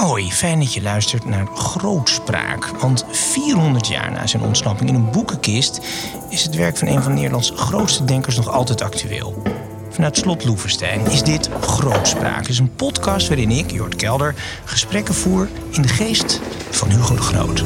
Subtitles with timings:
[0.00, 2.66] Hoi, fijn dat je luistert naar Grootspraak.
[2.66, 5.80] Want 400 jaar na zijn ontsnapping in een boekenkist
[6.28, 9.42] is het werk van een van Nederlands grootste denkers nog altijd actueel.
[9.90, 12.38] Vanuit Slot Loevestein is dit Grootspraak.
[12.38, 16.40] Het is een podcast waarin ik, Jort Kelder, gesprekken voer in de geest
[16.70, 17.64] van Hugo de Groot.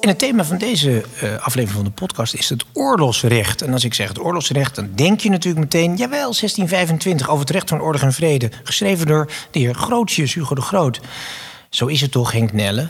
[0.00, 3.62] En het thema van deze eh, aflevering van de podcast is het oorlogsrecht.
[3.62, 5.96] En als ik zeg het oorlogsrecht, dan denk je natuurlijk meteen...
[5.96, 8.50] jawel, 1625, over het recht van oorlog en vrede.
[8.64, 11.00] Geschreven door de heer Grootjes, Hugo de Groot.
[11.70, 12.88] Zo is het toch, Henk Nelle?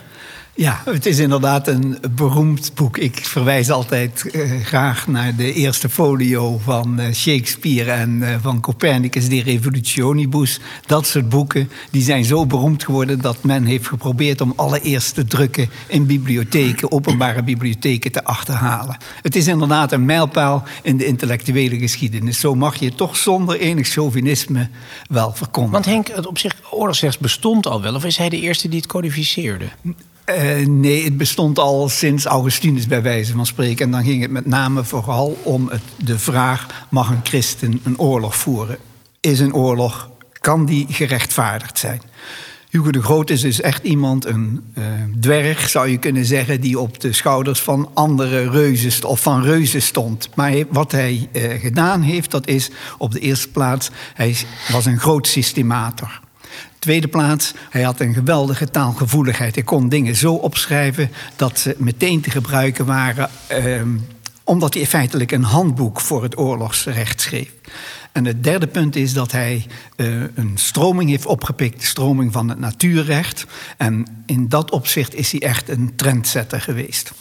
[0.55, 2.97] Ja, het is inderdaad een beroemd boek.
[2.97, 8.59] Ik verwijs altijd uh, graag naar de eerste folio van uh, Shakespeare en uh, van
[8.59, 10.59] Copernicus, De Revolutionibus.
[10.85, 15.25] Dat soort boeken die zijn zo beroemd geworden dat men heeft geprobeerd om alle eerste
[15.25, 18.97] drukken in bibliotheken, openbare bibliotheken, te achterhalen.
[19.21, 22.39] Het is inderdaad een mijlpaal in de intellectuele geschiedenis.
[22.39, 24.69] Zo mag je toch zonder enig chauvinisme
[25.07, 25.71] wel verkondigen.
[25.71, 28.79] Want Henk, het op zich oorlogsrecht bestond al wel, of is hij de eerste die
[28.79, 29.65] het codificeerde?
[30.25, 33.85] Uh, nee, het bestond al sinds Augustinus bij wijze van spreken.
[33.85, 37.99] En dan ging het met name vooral om het, de vraag: mag een christen een
[37.99, 38.77] oorlog voeren?
[39.19, 42.01] Is een oorlog, kan die gerechtvaardigd zijn?
[42.71, 44.85] Hugo de Groot is dus echt iemand, een uh,
[45.19, 49.81] dwerg zou je kunnen zeggen, die op de schouders van andere reuzen of van reuzen
[49.81, 50.29] stond.
[50.35, 54.35] Maar wat hij uh, gedaan heeft, dat is op de eerste plaats, hij
[54.71, 56.21] was een groot systemator.
[56.81, 59.55] Tweede plaats, hij had een geweldige taalgevoeligheid.
[59.55, 63.81] Hij kon dingen zo opschrijven dat ze meteen te gebruiken waren, eh,
[64.43, 67.51] omdat hij feitelijk een handboek voor het oorlogsrecht schreef.
[68.11, 69.65] En het derde punt is dat hij
[69.95, 73.45] uh, een stroming heeft opgepikt, de stroming van het natuurrecht.
[73.77, 77.11] En in dat opzicht is hij echt een trendsetter geweest.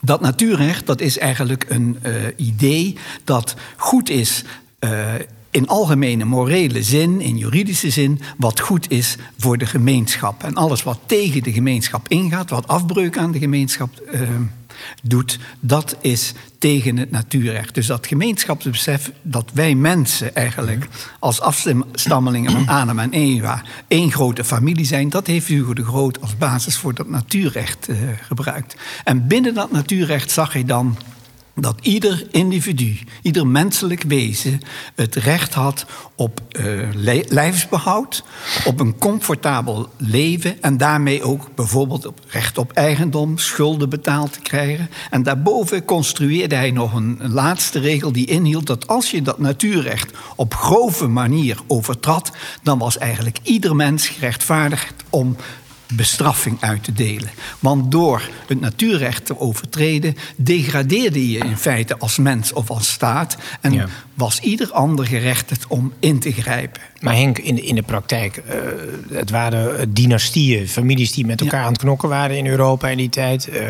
[0.00, 4.44] Dat natuurrecht, dat is eigenlijk een uh, idee dat goed is
[4.80, 5.14] uh,
[5.50, 10.42] in algemene morele zin, in juridische zin, wat goed is voor de gemeenschap.
[10.42, 14.20] En alles wat tegen de gemeenschap ingaat, wat afbreuk aan de gemeenschap uh,
[15.02, 17.74] doet, dat is tegen het natuurrecht.
[17.74, 20.88] Dus dat gemeenschapsbesef dat wij mensen eigenlijk
[21.18, 26.20] als afstammelingen van Adam en Eva één grote familie zijn, dat heeft Hugo de Groot
[26.20, 28.76] als basis voor dat natuurrecht uh, gebruikt.
[29.04, 30.96] En binnen dat natuurrecht zag hij dan
[31.60, 34.60] dat ieder individu, ieder menselijk wezen
[34.94, 36.88] het recht had op uh,
[37.28, 38.24] lijfsbehoud,
[38.64, 44.40] op een comfortabel leven en daarmee ook bijvoorbeeld op recht op eigendom, schulden betaald te
[44.40, 44.90] krijgen.
[45.10, 49.38] En daarboven construeerde hij nog een, een laatste regel die inhield dat als je dat
[49.38, 52.32] natuurrecht op grove manier overtrad,
[52.62, 55.36] dan was eigenlijk ieder mens gerechtvaardigd om
[55.92, 57.30] bestraffing uit te delen.
[57.58, 63.36] Want door het natuurrecht te overtreden, degradeerde je in feite als mens of als staat.
[63.60, 63.86] En ja.
[64.14, 66.80] was ieder ander gerechtigd om in te grijpen.
[67.00, 68.54] Maar Henk, in de, in de praktijk, uh,
[69.12, 71.66] het waren dynastieën, families die met elkaar ja.
[71.66, 73.48] aan het knokken waren in Europa in die tijd.
[73.52, 73.60] Uh,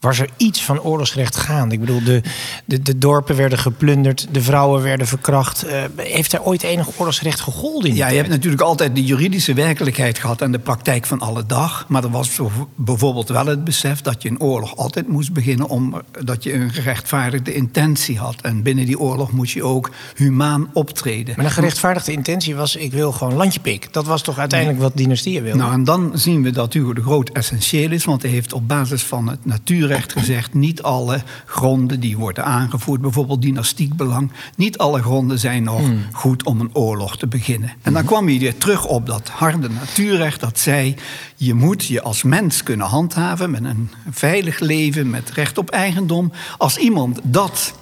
[0.00, 1.74] was er iets van oorlogsrecht gaande?
[1.74, 2.22] Ik bedoel, de,
[2.64, 5.66] de, de dorpen werden geplunderd, de vrouwen werden verkracht.
[5.66, 7.94] Uh, heeft er ooit enig oorlogsrecht gegolden?
[7.94, 11.84] ja, je hebt natuurlijk altijd de juridische werkelijkheid gehad en de praktijk van alle dag.
[11.88, 12.40] Maar er was
[12.74, 17.54] bijvoorbeeld wel het besef dat je een oorlog altijd moest beginnen omdat je een gerechtvaardigde
[17.54, 18.36] intentie had.
[18.42, 21.34] En binnen die oorlog moest je ook humaan optreden.
[21.36, 23.92] Maar een gerechtvaardigde intentie was: ik wil gewoon landje pik.
[23.92, 25.60] Dat was toch uiteindelijk wat dynastieën wilden?
[25.60, 28.68] Nou, en dan zien we dat Hugo de Groot essentieel is, want hij heeft op
[28.68, 34.78] basis van het natuurrecht gezegd: niet alle gronden die worden aangevoerd, bijvoorbeeld dynastiek belang, niet
[34.78, 36.04] alle gronden zijn nog hmm.
[36.12, 37.72] goed om een oorlog te beginnen.
[37.82, 40.94] En dan kwam hij weer terug op dat harde natuurrecht dat zei:
[41.36, 46.32] je moet je als mens kunnen handhaven met een veilig leven, met recht op eigendom.
[46.58, 47.74] Als iemand dat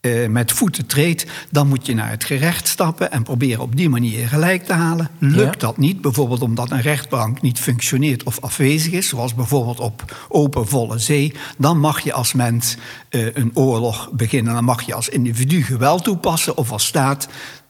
[0.00, 3.88] uh, met voeten treedt, dan moet je naar het gerecht stappen en proberen op die
[3.88, 5.10] manier gelijk te halen.
[5.18, 5.66] Lukt ja.
[5.66, 10.68] dat niet, bijvoorbeeld omdat een rechtbank niet functioneert of afwezig is, zoals bijvoorbeeld op open
[10.68, 12.76] volle zee, dan mag je als mens
[13.10, 14.54] uh, een oorlog beginnen.
[14.54, 17.28] Dan mag je als individu geweld toepassen of als staat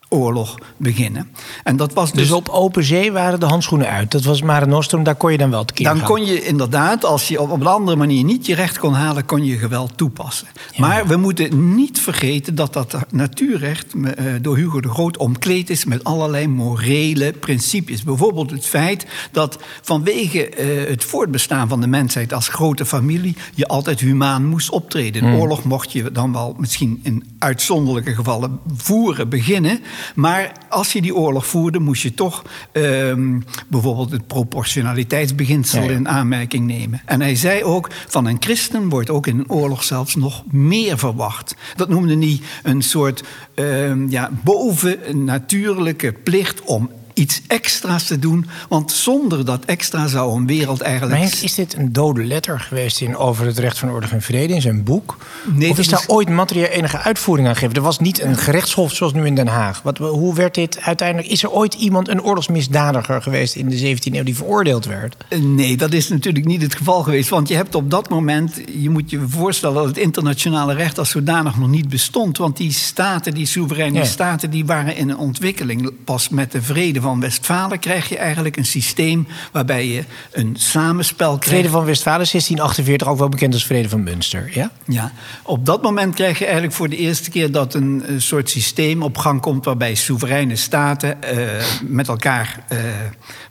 [0.08, 1.30] oorlog beginnen.
[1.64, 4.10] En dat was dus, Dus op open zee waren de handschoenen uit.
[4.10, 6.06] Dat was Mare Nostrum, daar kon je dan wel tekeer dan gaan.
[6.06, 9.24] kon je inderdaad, als je op, op een andere manier niet je recht kon halen,
[9.24, 10.48] kon je geweld toepassen.
[10.76, 15.84] Maar we moeten niet vergeten dat dat natuurrecht eh, door Hugo de Groot omkleed is
[15.84, 18.02] met allerlei morele principes.
[18.02, 23.66] Bijvoorbeeld het feit dat vanwege eh, het voortbestaan van de mensheid als grote familie je
[23.66, 25.22] altijd humaan moest optreden.
[25.22, 25.32] Hmm.
[25.32, 29.80] Een oorlog mocht je dan wel misschien in uitzonderlijke gevallen voeren, beginnen.
[30.14, 32.42] Maar als je die oorlog voerde, moest je toch
[32.72, 35.96] ehm, bijvoorbeeld het proportionaliteitsbeginsel Ja, ja.
[35.96, 37.02] in aanmerking nemen.
[37.04, 40.98] En hij zei ook: van een christen wordt ook in een oorlog zelfs nog meer
[40.98, 41.54] verwacht.
[41.76, 43.24] Dat noemde hij een soort
[43.54, 48.46] ehm, ja, bovennatuurlijke plicht om iets extra's te doen.
[48.68, 51.20] Want zonder dat extra zou een wereld eigenlijk.
[51.20, 54.54] Maar is dit een dode letter geweest in over het recht van orde en vrede
[54.54, 55.16] in zijn boek?
[55.52, 57.74] Nee, of is daar is- ooit materieel enige uitvoering aan gegeven?
[57.76, 59.82] Er was niet een gerechtshof zoals nu in Den Haag.
[59.82, 61.28] Wat, hoe werd dit uiteindelijk?
[61.32, 65.16] Is er ooit iemand, een oorlogsmisdadiger geweest in de 17e eeuw die veroordeeld werd?
[65.40, 67.28] Nee, dat is natuurlijk niet het geval geweest.
[67.28, 71.10] Want je hebt op dat moment, je moet je voorstellen dat het internationale recht als
[71.10, 72.38] zodanig nog niet bestond.
[72.38, 75.92] Want die staten, die soevereine staten, die waren in een ontwikkeling.
[76.04, 81.38] Pas met de vrede van Westfalen krijg je eigenlijk een systeem waarbij je een samenspel
[81.38, 81.48] krijgt.
[81.48, 84.50] Vrede van Westfalen 1648, ook wel bekend als Vrede van Münster.
[84.52, 84.70] Ja?
[84.84, 85.12] Ja,
[85.42, 89.16] op dat moment krijg je eigenlijk voor de eerste keer dat een, soort systeem op
[89.16, 91.38] gang komt waarbij soevereine staten eh,
[91.82, 92.78] met elkaar, eh,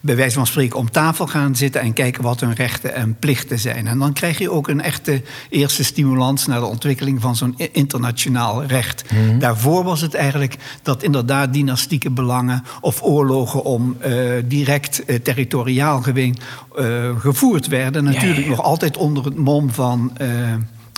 [0.01, 3.60] bij wijze van spreken, om tafel gaan zitten en kijken wat hun rechten en plichten
[3.60, 3.88] zijn.
[3.88, 8.63] En dan krijg je ook een echte eerste stimulans naar de ontwikkeling van zo'n internationaal
[8.63, 9.03] recht.
[9.39, 14.13] Daarvoor was het eigenlijk dat inderdaad dynastieke belangen of oorlogen om eh,
[14.45, 16.38] direct eh, territoriaal gewin
[16.75, 18.03] eh, gevoerd werden.
[18.03, 18.49] Natuurlijk ja.
[18.49, 20.11] nog altijd onder het mom van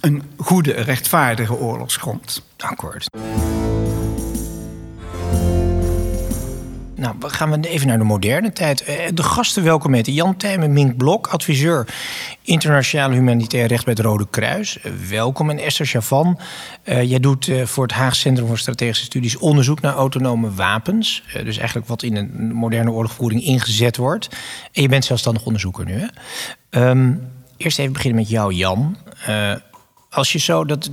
[0.02, 2.44] een goede, rechtvaardige oorlogsgrond.
[2.58, 3.10] Akkoord.
[7.00, 8.84] Nou, gaan we even naar de moderne tijd.
[8.84, 11.88] Eh, De gasten welkom heten Jan Tijmen Mink Blok, adviseur
[12.42, 14.80] internationaal humanitair recht bij het Rode Kruis.
[14.80, 15.50] Eh, Welkom.
[15.50, 16.40] En Esther Chavan,
[16.84, 21.24] eh, jij doet voor het Haag Centrum voor Strategische Studies onderzoek naar autonome wapens.
[21.44, 24.30] Dus eigenlijk wat in een moderne oorlogvoering ingezet wordt.
[24.72, 26.08] En je bent zelfstandig onderzoeker nu, hè?
[26.70, 27.14] Ehm,
[27.58, 28.98] eerst even beginnen met jou, Jan.
[30.10, 30.90] Als je zo dat,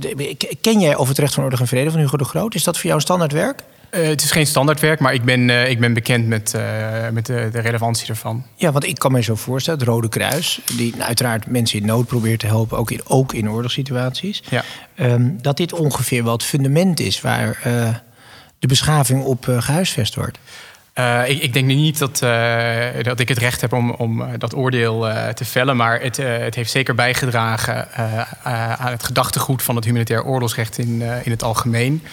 [0.61, 2.55] ken jij over het recht van orde en vrede van Hugo de Groot?
[2.55, 3.63] Is dat voor jou standaardwerk?
[3.89, 6.63] Eh, het is geen standaardwerk, maar ik ben, eh, ik ben bekend met, eh,
[7.11, 8.45] met de, de relevantie ervan.
[8.55, 11.85] Ja, want ik kan me zo voorstellen, het Rode Kruis, die nou, uiteraard mensen in
[11.85, 14.63] nood probeert te helpen, ook in, ook in oorlogssituaties, Ja.
[14.95, 17.59] ehm, dat dit ongeveer wel het fundament is waar
[18.59, 20.37] de beschaving op eh, gehuisvest wordt.
[21.25, 22.19] Ik, ik denk nu niet dat,
[23.01, 24.99] dat ik het recht heb om, om dat oordeel
[25.33, 27.87] te vellen, maar het, het heeft zeker bijgedragen
[28.77, 32.03] aan het gedachtegoed van het humanitair oorlogsrecht in, in het algemeen.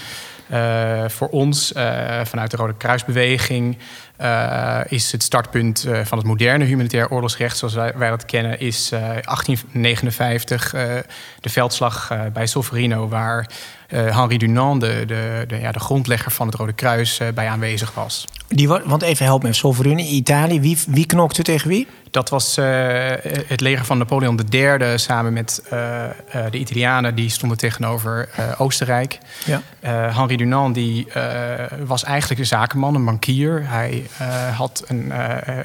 [0.48, 3.78] Eh, voor ons, eh, vanuit de Rode Kruisbeweging,
[4.16, 9.00] eh, is het startpunt van het moderne humanitair oorlogsrecht, zoals wij, dat kennen, is eh,
[9.00, 10.82] 1859, eh,
[11.40, 13.48] de veldslag bij Solferino, waar
[13.86, 18.26] Henri Dunant, de, de, de, ja, de grondlegger van het Rode Kruis, bij aanwezig was.
[18.54, 21.86] Die, wa- want even help me, Solferino, Italië, wie, wie knokte tegen wie?
[22.10, 22.64] Dat was eh,
[23.46, 26.10] het leger van Napoleon III samen met eh, eh,
[26.50, 27.14] de Italianen.
[27.14, 28.28] Die stonden tegenover
[28.58, 29.18] Oostenrijk.
[29.44, 29.62] Ja.
[30.12, 31.06] Henri Dunant die,
[31.84, 33.62] was eigenlijk een zakenman, een bankier.
[33.68, 34.06] Hij
[34.56, 35.12] had een,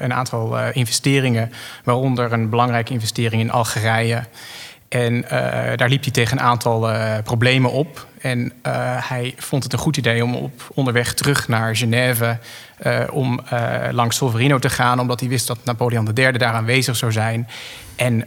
[0.04, 1.52] een aantal investeringen,
[1.84, 4.24] waaronder een belangrijke investering in Algerije.
[4.90, 8.06] En eh, daar liep hij tegen een aantal eh, problemen op.
[8.20, 8.72] En eh,
[9.08, 12.38] hij vond het een goed idee om op onderweg terug naar Genève...
[13.10, 13.40] om
[13.90, 15.00] langs Solferino te gaan...
[15.00, 17.48] omdat hij wist dat Napoleon III daar aanwezig zou zijn.
[17.96, 18.24] En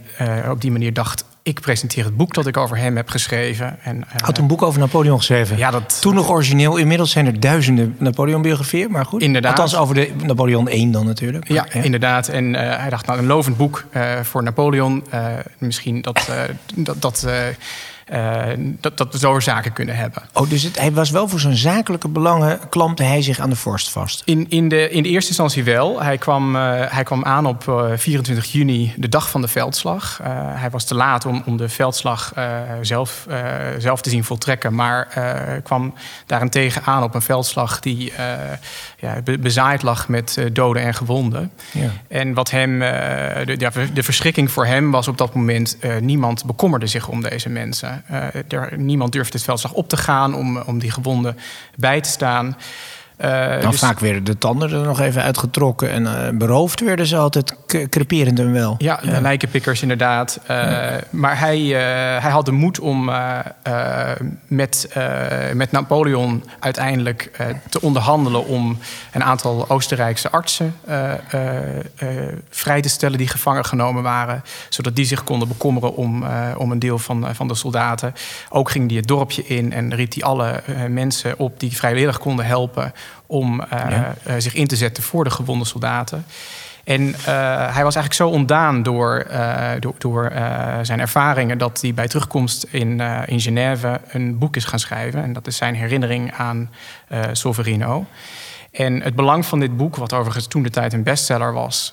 [0.50, 1.24] op die manier dacht...
[1.44, 3.78] ik presenteer het boek dat ik over hem heb geschreven.
[3.82, 5.56] En, eh, Had een boek over Napoleon geschreven.
[5.56, 6.76] Ja, dat- Toen nog origineel.
[6.76, 9.22] Inmiddels zijn er duizenden Napoleon-biografieën, maar goed.
[9.22, 9.50] Inderdaad.
[9.50, 11.48] Althans over de Napoleon 1 dan natuurlijk.
[11.48, 12.28] Ja, inderdaad.
[12.28, 15.04] En eh, hij dacht, nou, een lovend boek eh, voor Napoleon.
[15.58, 16.28] Misschien dat,
[16.74, 17.26] dat, dat,
[18.80, 20.22] dat, dat we zo zaken kunnen hebben.
[20.32, 23.56] Oh, dus het, hij was wel voor zijn zakelijke belangen, klampte hij zich aan de
[23.56, 24.22] vorst vast.
[24.24, 26.02] In, in, de, in de eerste instantie wel.
[26.02, 30.20] Hij kwam, eh, hij kwam aan op eh, 24 juni, de dag van de veldslag.
[30.22, 32.46] Eh, hij was te laat om, om de veldslag eh,
[32.80, 33.44] zelf, eh,
[33.78, 34.74] zelf te zien voltrekken.
[34.74, 35.94] Maar eh, kwam
[36.26, 38.26] daarentegen aan op een veldslag die eh,
[38.98, 41.50] ja, be- bezaaid lag met eh, doden en gewonden.
[41.72, 41.90] Ja.
[42.08, 45.76] En wat hem, eh, de, ja, de verschrikking voor hem was op dat moment...
[45.80, 47.93] eh, niemand bekommerde zich om deze mensen.
[48.06, 51.36] Eh, er, niemand durfde het veldslag op te gaan om, om die gewonden
[51.76, 52.56] bij te staan.
[53.20, 53.80] Uh, dan dus...
[53.80, 58.38] vaak werden de tanden er nog even uitgetrokken en uh, beroofd werden ze altijd creperend
[58.38, 58.74] en wel.
[58.78, 59.20] Ja, ja.
[59.20, 60.40] lijkenpikkers inderdaad.
[60.42, 61.00] Uh, ja.
[61.10, 61.60] Maar hij,
[62.20, 63.10] hij had de moed om
[64.46, 64.88] met,
[65.54, 67.30] met Napoleon uiteindelijk
[67.68, 68.78] te onderhandelen om
[69.12, 70.74] een aantal Oostenrijkse artsen
[72.50, 76.24] vrij te stellen die gevangen genomen waren, zodat die zich konden bekommeren om,
[76.56, 78.14] om een deel van, van de soldaten.
[78.48, 82.46] Ook ging hij het dorpje in en riep hij alle mensen op die vrijwillig konden
[82.46, 82.92] helpen
[83.26, 84.08] om uh,
[84.38, 86.24] zich in te zetten voor de gewonde soldaten.
[86.84, 87.14] En uh,
[87.74, 90.32] hij was eigenlijk zo ontdaan door, uh, door, door
[90.82, 95.22] zijn ervaringen dat hij bij terugkomst in, in Genève een boek is gaan schrijven.
[95.22, 96.70] En dat is zijn herinnering aan
[97.32, 98.06] Solferino.
[98.70, 101.92] En het belang van dit boek, wat overigens toen de tijd een bestseller was,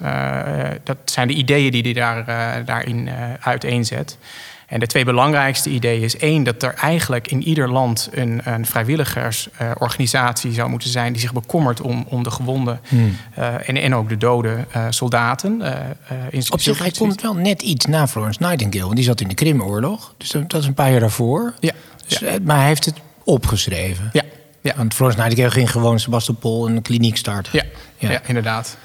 [0.84, 2.26] dat zijn de ideeën die hij daar,
[2.66, 4.18] daarin uiteenzet.
[4.72, 8.66] En de twee belangrijkste ideeën is één, dat er eigenlijk in ieder land een, een
[8.66, 13.18] vrijwilligersorganisatie zou moeten zijn die zich bekommert om, om de gewonden hmm.
[13.38, 15.62] uh, en, en ook de dode uh, soldaten.
[15.62, 15.74] Uh,
[16.30, 19.28] in, Op zich, hij komt wel net iets na Florence Nightingale, want die zat in
[19.28, 20.14] de Krimoorlog.
[20.18, 21.54] Dus dat is een paar jaar daarvoor.
[21.60, 21.72] Ja.
[22.08, 22.38] Dus, ja.
[22.44, 24.10] Maar hij heeft het opgeschreven.
[24.14, 24.24] Ja.
[24.62, 24.74] Ja.
[24.76, 27.52] Want Florence Nightingale ging gewoon Sebastopol een kliniek starten.
[27.54, 27.64] Ja,
[27.98, 28.12] ja.
[28.12, 28.78] ja inderdaad.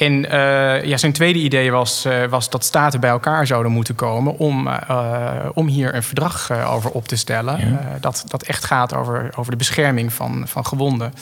[0.00, 3.94] En uh, ja, zijn tweede idee was, uh, was dat staten bij elkaar zouden moeten
[3.94, 7.68] komen om, uh, om hier een verdrag over op te stellen.
[7.68, 7.98] Ja.
[8.00, 11.14] dat, dat echt gaat over, over de bescherming van, van gewonden.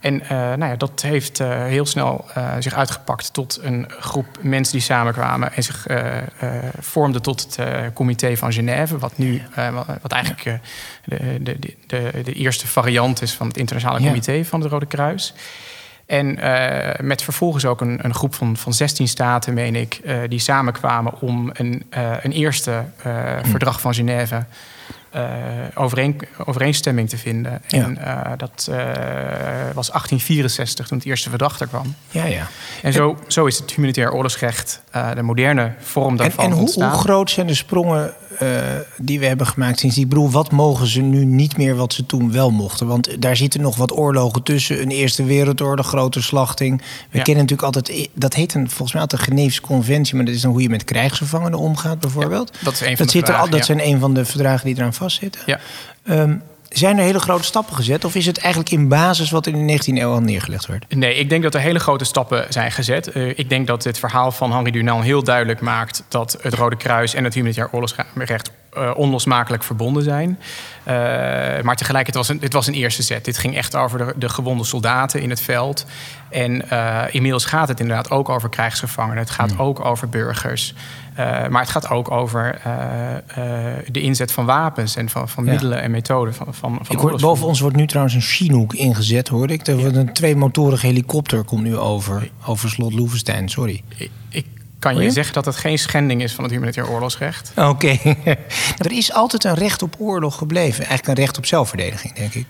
[0.00, 2.24] En nou ja, dat heeft heel snel
[2.58, 5.86] zich uitgepakt tot een groep mensen die samenkwamen en zich
[6.80, 7.58] vormde tot het
[7.94, 9.42] comité van Genève, wat nu
[10.02, 10.60] wat eigenlijk
[11.04, 15.34] de, de, de, de, eerste variant is van het internationale comité van het Rode Kruis.
[16.12, 20.16] En uh, met vervolgens ook een, een, groep van, van 16 staten, meen ik, uh,
[20.28, 23.44] die samenkwamen om een, uh, een eerste hm.
[23.44, 24.44] verdrag van Genève
[25.74, 27.62] overeen, overeenstemming te vinden.
[27.66, 27.82] Ja.
[27.82, 27.94] En
[28.36, 28.70] dat
[29.74, 31.94] was 1864 toen het eerste verdrag er kwam.
[32.10, 32.46] Ja, ja.
[32.82, 34.81] En zo, zo is het humanitair oorlogsrecht,
[35.14, 38.48] de moderne vorm daarvan en, en hoe, hoe, groot zijn de sprongen uh,
[38.96, 40.30] die we hebben gemaakt sinds die broer.
[40.30, 42.86] Wat mogen ze nu niet meer wat ze toen wel mochten?
[42.86, 44.82] Want daar zitten nog wat oorlogen tussen.
[44.82, 46.82] Een Eerste Wereldoorlog, grote slachting.
[47.10, 50.34] We kennen natuurlijk altijd, dat heet een, volgens mij altijd de Geneefse Conventie, maar dat
[50.34, 52.50] is dan hoe je met krijgsgevangenen omgaat, bijvoorbeeld.
[52.52, 54.94] Ja, dat is een van dat de Dat zijn een van de verdragen die eraan
[54.94, 55.42] vastzitten.
[55.46, 55.60] Ja.
[56.04, 58.04] Um, zijn er hele grote stappen gezet?
[58.04, 60.94] Of is het eigenlijk in basis wat in de 19e eeuw al neergelegd werd?
[60.94, 63.16] Nee, ik denk dat er hele grote stappen zijn gezet.
[63.16, 66.76] Uh, ik denk dat het verhaal van Henri Dunant heel duidelijk maakt dat het Rode
[66.76, 70.28] Kruis en het humanitair oorlogsrecht uh, onlosmakelijk verbonden zijn.
[70.28, 70.94] Uh,
[71.62, 73.24] maar tegelijk, het was, een, het was een eerste zet.
[73.24, 75.86] Dit ging echt over de, de gewonde soldaten in het veld.
[76.30, 79.18] En uh, inmiddels gaat het inderdaad ook over krijgsgevangenen.
[79.18, 80.74] Het gaat ook over burgers.
[81.16, 82.60] maar het gaat ook over
[83.90, 86.34] de inzet van wapens en van, van middelen en methoden.
[86.34, 89.66] Van, van, van hoor, boven ons wordt nu trouwens een Chinook ingezet, hoor ik.
[89.66, 93.48] Er wordt een tweemotorige helikopter komt nu over, over slot Loevestein.
[93.48, 93.82] Sorry.
[94.28, 94.46] Ik,
[94.82, 97.52] kan je, zeggen dat het geen schending is van het humanitair oorlogsrecht.
[97.56, 97.98] Oké.
[98.84, 100.84] er is altijd een recht op oorlog gebleven.
[100.84, 102.46] Eigenlijk een recht op zelfverdediging, denk ik.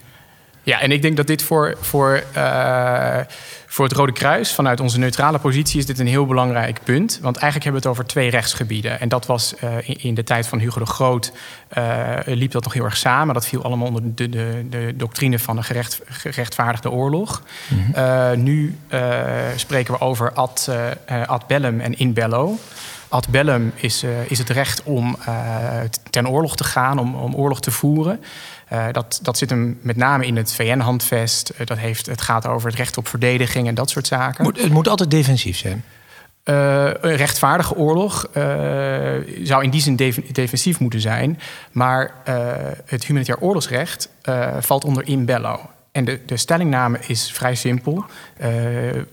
[0.64, 3.19] Ja, en ik denk dat dit voor, voor, uh,
[3.66, 7.19] voor het Rode Kruis, vanuit onze neutrale positie, is dit een heel belangrijk punt.
[7.23, 9.00] Want eigenlijk hebben we het over twee rechtsgebieden.
[9.00, 11.33] En dat was uh, in, in, de tijd van Hugo de Groot,
[11.78, 13.35] uh, liep dat nog heel erg samen.
[13.35, 17.42] Dat viel allemaal onder de, de, de doctrine van de gerecht, gerechtvaardigde oorlog.
[17.69, 18.42] Mm -hmm.
[18.42, 18.78] nu
[19.57, 20.71] spreken we over ad,
[21.26, 22.59] ad bellum en in bello.
[23.09, 25.16] Ad bellum is, is het recht om
[26.11, 28.21] ten oorlog te gaan, om, om oorlog te voeren.
[28.72, 31.52] Uh, dat, dat zit hem met name in het VN-handvest.
[31.52, 34.44] Uh, dat heeft, het gaat over het recht op verdediging en dat soort zaken.
[34.44, 35.84] Moet, het moet altijd defensief zijn.
[36.44, 38.28] Uh, een rechtvaardige oorlog
[39.42, 39.96] zou in die zin
[40.32, 41.40] defensief moeten zijn.
[41.72, 42.14] Maar
[42.84, 44.08] het humanitair oorlogsrecht
[44.60, 45.60] valt onder in bello.
[45.92, 48.04] En de, de stellingname is vrij simpel.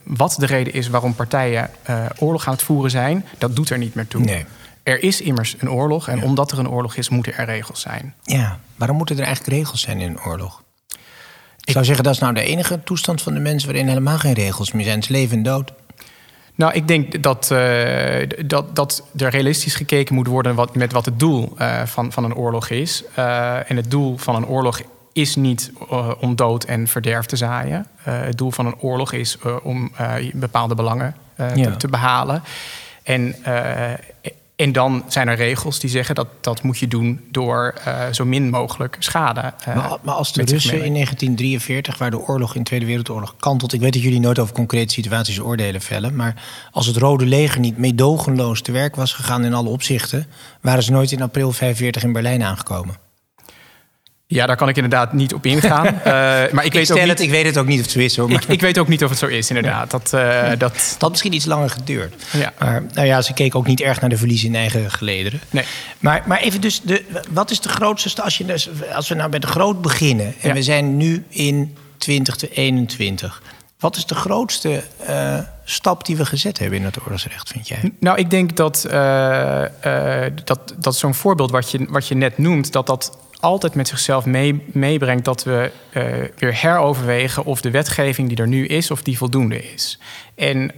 [0.03, 1.69] wat de reden is waarom partijen
[2.17, 4.21] oorlog aan het voeren zijn, dat doet er niet meer toe.
[4.21, 4.45] Nee.
[4.83, 8.13] Er is immers een oorlog en omdat er een oorlog is, moeten er regels zijn.
[8.23, 10.63] Ja, waarom moeten er eigenlijk regels zijn in een oorlog?
[11.63, 14.33] Ik zou zeggen, dat is nou de enige toestand van de mens waarin helemaal geen
[14.33, 14.95] regels meer zijn.
[14.95, 15.71] Het is leven en dood.
[16.59, 21.05] Nou, ik denk dat, uh, dat, dat er realistisch gekeken moet worden wat, met wat
[21.05, 23.03] het doel uh, van, van een oorlog is.
[23.17, 24.81] Uh, en het doel van een oorlog
[25.13, 25.71] is niet
[26.19, 27.87] om dood en verderf te zaaien.
[28.01, 29.91] het doel van een oorlog is om
[30.33, 31.53] bepaalde belangen ja.
[31.53, 32.43] te, te, behalen.
[33.03, 33.35] En
[34.59, 38.25] en dan zijn er regels die zeggen dat dat moet je doen door uh, zo
[38.25, 39.53] min mogelijk schade.
[39.67, 43.35] Uh, maar, maar, als de Russen in 1943, waar de oorlog in de Tweede Wereldoorlog
[43.39, 43.73] kantelt.
[43.73, 46.15] Ik weet dat jullie nooit over concrete situaties oordelen vellen.
[46.15, 50.27] Maar als het Rode Leger niet meedogenloos te werk was gegaan in alle opzichten.
[50.61, 53.08] waren ze nooit in april 45 in Berlijn aangekomen.
[54.31, 55.85] Ja, daar kan ik inderdaad niet op ingaan.
[55.85, 56.03] Uh,
[56.53, 58.17] maar ik, weet ook niet, ik weet het ook niet of het zo is.
[58.17, 59.91] Hoor, ik, ik, weet ook niet of het zo is, inderdaad.
[59.91, 60.73] Dat, uh, dat...
[60.73, 62.23] Het had misschien iets langer geduurd.
[62.31, 62.53] Ja.
[62.59, 65.39] Maar nou ja, ze keken ook niet erg naar de verliezen in eigen gelederen.
[65.49, 65.63] Nee.
[65.99, 68.23] Maar, maar even dus, de, wat is de grootste...
[68.23, 70.33] Als, je dus, als we nou bij de groot beginnen...
[70.41, 73.41] en we zijn nu in 2021...
[73.79, 77.93] Wat is de grootste uh, stap die we gezet hebben in het oorlogsrecht, vind jij?
[77.99, 82.37] Nou, ik denk dat, uh, uh, dat, dat zo'n voorbeeld wat je, wat je net
[82.37, 82.71] noemt...
[82.71, 86.03] dat dat altijd met zichzelf mee, meebrengt dat we uh,
[86.37, 89.99] weer heroverwegen of de wetgeving die er nu is, of die voldoende is.
[90.35, 90.71] En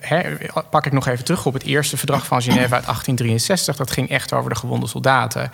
[0.00, 3.76] her, pak ik nog even terug op het eerste verdrag van Genève uit 1863.
[3.76, 5.50] Dat ging echt over de gewonde soldaten.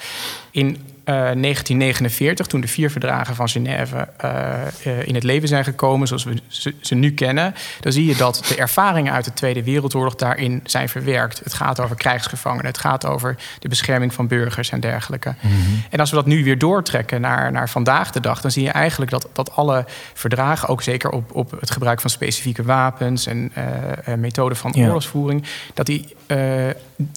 [0.51, 6.25] In 1949, toen de vier verdragen van Genève uh, in het leven zijn gekomen, zoals
[6.25, 10.15] we ze, ze, nu kennen, dan zie je dat de ervaringen uit de Tweede Wereldoorlog
[10.15, 11.41] daarin zijn verwerkt.
[11.45, 15.35] Het gaat over krijgsgevangenen, het gaat over de bescherming van burgers en dergelijke.
[15.41, 15.83] Mm -hmm.
[15.91, 18.71] En als we dat nu weer doortrekken naar, naar vandaag de dag, dan zie je
[18.71, 19.85] eigenlijk dat, dat alle
[20.15, 24.87] verdragen, ook zeker op, op het gebruik van specifieke wapens en uh, methoden van ja.
[24.87, 25.45] oorlogsvoering,
[25.75, 26.67] dat die uh,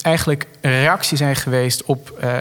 [0.01, 2.39] eigenlijk een reactie zijn geweest op, uh,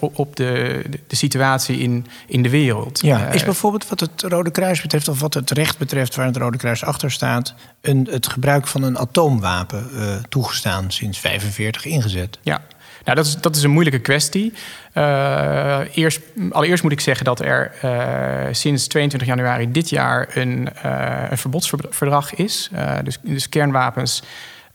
[0.00, 3.00] op de, de, situatie in, in de wereld.
[3.00, 6.36] Ja, is bijvoorbeeld wat het Rode Kruis betreft, of wat het recht betreft waar het
[6.36, 9.90] Rode Kruis achter staat, een, het gebruik van een atoomwapen
[10.28, 12.38] toegestaan sinds 45 ingezet?
[12.42, 12.60] Ja.
[13.06, 14.52] Nou, dat is, dat is een moeilijke kwestie.
[14.94, 16.20] Uh, eerst,
[16.50, 21.38] allereerst moet ik zeggen dat er uh, sinds 22 januari dit jaar een, uh, een
[21.38, 22.70] verbodsverdrag is.
[23.02, 24.22] dus, dus kernwapens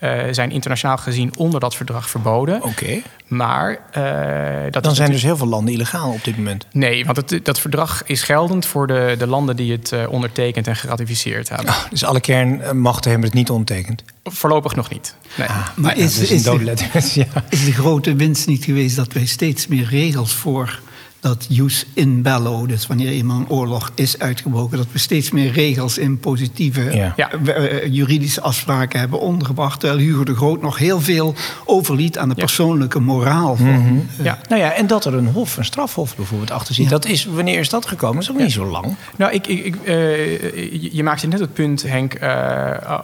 [0.03, 2.55] uh, zijn internationaal gezien onder dat verdrag verboden.
[2.55, 2.67] Oké.
[2.67, 3.03] Okay.
[3.27, 6.65] Maar uh, dat dan zijn dus heel veel landen illegaal op dit moment.
[6.71, 10.67] Nee, want het, dat verdrag is geldend voor de, de landen die het uh, ondertekend
[10.67, 11.67] en geratificeerd hebben.
[11.67, 14.03] Oh, dus alle kernmachten hebben het niet ondertekend?
[14.23, 15.15] Voorlopig nog niet.
[15.35, 15.47] Nee.
[15.47, 17.25] Ah, maar is, is, is, de, ja.
[17.49, 20.79] is de grote winst niet geweest dat wij steeds meer regels voor
[21.21, 25.51] dat jus in bello, dus wanneer eenmaal een oorlog is uitgebroken, dat we steeds meer
[25.51, 27.31] regels in positieve ja.
[27.45, 29.79] uh, juridische afspraken hebben ondergebracht.
[29.79, 31.35] Terwijl Hugo de Groot nog heel veel
[31.65, 32.41] overliet aan de ja.
[32.41, 33.65] persoonlijke moraal van.
[33.65, 34.07] Mm -hmm.
[34.19, 34.39] uh, ja.
[34.49, 36.89] Nou ja, en dat er een hof, een strafhof bijvoorbeeld achter zit.
[36.89, 38.15] Dat is, wanneer is dat gekomen?
[38.15, 38.95] Dat is ook niet zo lang.
[39.15, 42.19] Nou, ik, ik, ik uh, je maakte net het punt, Henk,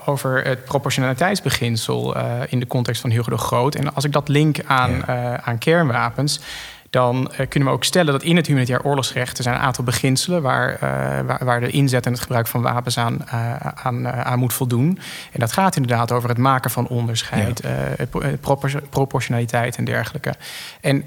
[0.06, 2.16] over het proportionaliteitsbeginsel
[2.50, 3.76] in de context van Hugo de Groot.
[3.76, 5.08] En als ik dat link aan,
[5.44, 6.40] aan kernwapens
[6.90, 9.84] dan uh, kunnen we ook stellen dat in het humanitair oorlogsrecht er zijn een aantal
[9.84, 10.80] beginselen waar, uh,
[11.26, 15.00] waar, waar, de inzet en het gebruik van wapens aan, uh, aan, aan moet voldoen.
[15.32, 18.06] En dat gaat inderdaad over het maken van onderscheid, ja.
[18.42, 20.34] propor proportionaliteit en dergelijke.
[20.82, 21.04] En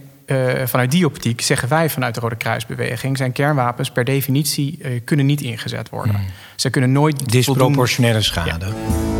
[0.65, 3.17] vanuit die optiek zeggen wij vanuit de Rode Kruisbeweging...
[3.17, 6.15] zijn kernwapens per definitie kunnen niet ingezet worden.
[6.15, 6.27] Mm.
[6.57, 7.31] Ze kunnen nooit...
[7.31, 8.67] Disproportionele schade.
[8.67, 9.20] Ja.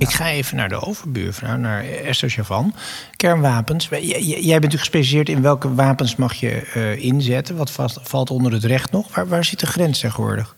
[0.00, 2.74] Ik ga even naar de overbuurvrouw, naar Esther Javan.
[3.16, 3.88] Kernwapens.
[3.88, 7.56] Jij bent u gespecialiseerd in welke wapens mag je uh, inzetten?
[7.56, 7.70] Wat
[8.02, 9.14] valt, onder het recht nog?
[9.14, 10.56] Waar, waar zit de grens tegenwoordig?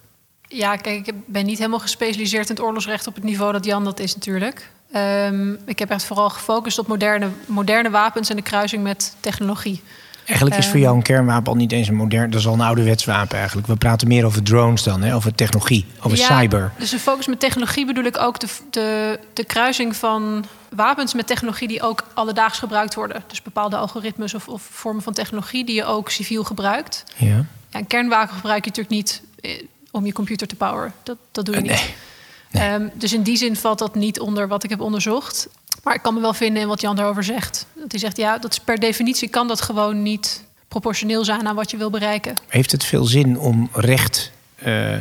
[0.49, 3.85] Ja, kijk, ik ben niet helemaal gespecialiseerd in het oorlogsrecht op het niveau dat Jan
[3.85, 4.71] dat is natuurlijk.
[4.97, 9.83] Um, ik heb echt vooral gefocust op moderne, moderne wapens en de kruising met technologie.
[10.25, 12.31] Eigenlijk is voor jou een kernwapen al niet eens een modern...
[12.31, 13.67] dat is al een ouderwets wapen eigenlijk.
[13.67, 15.15] We praten meer over drones dan, hè?
[15.15, 16.73] over technologie, over ja, cyber.
[16.79, 21.27] Dus de focus met technologie bedoel ik ook de, de, de kruising van wapens met
[21.27, 21.69] technologie...
[21.69, 23.25] die ook alledaags gebruikt worden.
[23.27, 25.65] Dus bepaalde algoritmes of, of vormen van technologie...
[25.65, 27.05] die je ook civiel gebruikt.
[27.17, 27.27] Ja.
[27.27, 30.93] ja een kernwapen gebruik je natuurlijk niet eh, om je computer te poweren.
[31.03, 31.77] Dat, dat doe je Uh, niet.
[31.77, 31.95] nee.
[32.53, 32.73] Nee.
[32.73, 35.49] Um, dus in die zin valt dat niet onder wat ik heb onderzocht.
[35.83, 37.67] Maar ik kan me wel vinden in wat Jan daarover zegt.
[37.75, 41.55] Dat hij zegt, ja, dat is per definitie kan dat gewoon niet proportioneel zijn aan
[41.55, 42.35] wat je wil bereiken.
[42.49, 44.33] Heeft het veel zin om recht
[44.67, 44.95] uh,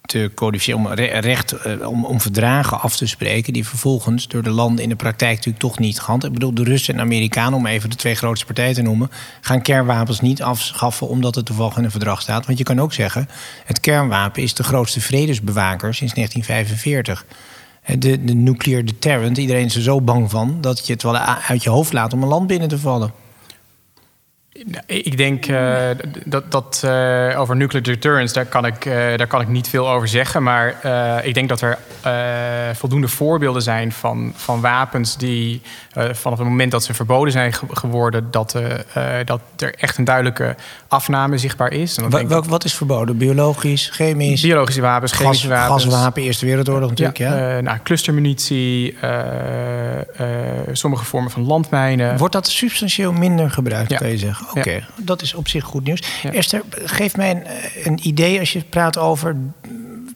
[0.00, 3.52] te codificeren, om, re recht, uh, om, om verdragen af te spreken...
[3.52, 6.34] die vervolgens door de landen in de praktijk natuurlijk toch niet gehandhaafd...
[6.34, 9.10] Ik bedoel, de Russen en Amerikanen, om even de twee grootste partijen te noemen...
[9.40, 12.46] gaan kernwapens niet afschaffen omdat het toevallig in een verdrag staat.
[12.46, 13.28] Want je kan ook zeggen,
[13.64, 17.24] het kernwapen is de grootste vredesbewaker sinds 1945...
[17.84, 20.58] De, de nuclear deterrent, iedereen is er zo bang van...
[20.60, 23.12] dat je het wel uit je hoofd laat om een land binnen te vallen.
[24.86, 25.88] Ik denk uh,
[26.24, 29.90] dat, dat uh, over nuclear deterrence, daar kan, ik, uh, daar kan ik niet veel
[29.90, 30.42] over zeggen.
[30.42, 30.68] Maar
[31.24, 31.78] ik denk dat er
[32.74, 35.62] voldoende voorbeelden zijn van, van wapens die
[35.92, 38.58] vanaf het moment dat ze verboden zijn ge geworden, dat,
[39.24, 40.56] dat er echt een duidelijke
[40.90, 41.96] afname zichtbaar is.
[41.96, 43.16] En Wel, welk, wat is verboden?
[43.16, 44.40] Biologisch, chemisch?
[44.40, 45.84] Biologische wapens, chemische gas, wapens.
[45.84, 47.48] Gaswapen, Eerste Wereldoorlog natuurlijk, ja.
[47.48, 47.60] ja.
[47.60, 48.96] nou, clustermunitie,
[50.72, 52.16] sommige vormen van landmijnen.
[52.16, 53.96] Wordt dat substantieel minder gebruikt, ja.
[53.96, 54.46] kan je zeggen?
[54.48, 54.84] Oké, okay.
[54.96, 56.02] dat is op zich goed nieuws.
[56.32, 57.42] Esther, geef mij een,
[57.84, 59.36] een, idee als je praat over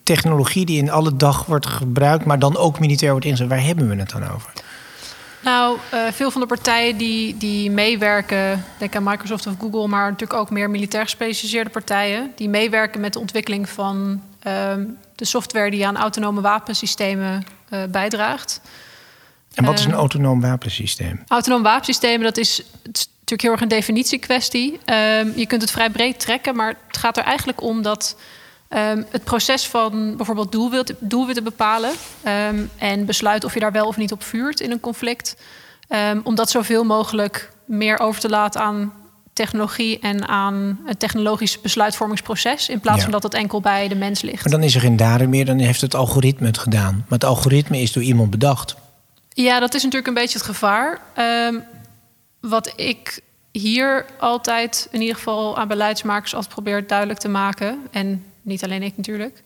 [0.03, 3.49] technologie die in alle dag wordt gebruikt, maar dan ook militair wordt ingezet.
[3.49, 4.53] Waar hebben we het dan over?
[5.45, 10.11] Nou, uh, veel van de partijen die, die meewerken, denk aan Microsoft of Google, maar
[10.11, 14.73] natuurlijk ook meer militair gespecialiseerde partijen, die meewerken met de ontwikkeling van uh,
[15.15, 18.61] de software die aan autonome wapensystemen uh, bijdraagt.
[19.55, 21.23] En wat is een autonoom wapensysteem?
[21.29, 24.81] Autonoom wapensysteem, dat is, het is natuurlijk heel erg een definitiekwestie.
[24.85, 28.17] Ehm, je kunt het vrij breed trekken, maar het gaat er eigenlijk om dat
[28.69, 31.91] um, het proces van bijvoorbeeld doelwit, doelwitten bepalen
[32.27, 35.37] um, en besluiten of je daar wel of niet op vuurt in een conflict,
[36.25, 38.93] om dat zoveel mogelijk meer over te laten aan
[39.33, 42.69] technologie en aan het technologische besluitvormingsproces.
[42.69, 44.43] In plaats van dat het enkel bij de mens ligt.
[44.43, 46.95] Maar dan is er geen dader meer, dan heeft het algoritme het gedaan.
[46.95, 48.75] Maar het algoritme is door iemand bedacht.
[49.29, 51.01] Ja, dat is natuurlijk een beetje het gevaar.
[52.41, 53.21] Wat ik
[53.53, 58.83] hier altijd, in ieder geval aan beleidsmakers, altijd probeer duidelijk te maken, en niet alleen
[58.83, 59.41] ik natuurlijk,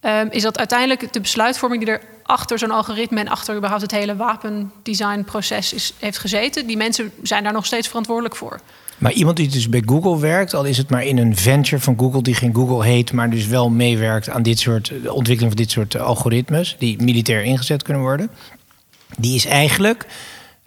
[0.00, 3.90] um, is dat uiteindelijk de besluitvorming die er achter zo'n algoritme en achter überhaupt het
[3.90, 8.60] hele wapendesignproces is, heeft gezeten, die mensen zijn daar nog steeds verantwoordelijk voor.
[8.98, 11.98] Maar iemand die dus bij Google werkt, al is het maar in een venture van
[11.98, 15.62] Google die geen Google heet, maar dus wel meewerkt aan dit soort de ontwikkeling van
[15.64, 18.30] dit soort algoritmes die militair ingezet kunnen worden,
[19.18, 20.06] die is eigenlijk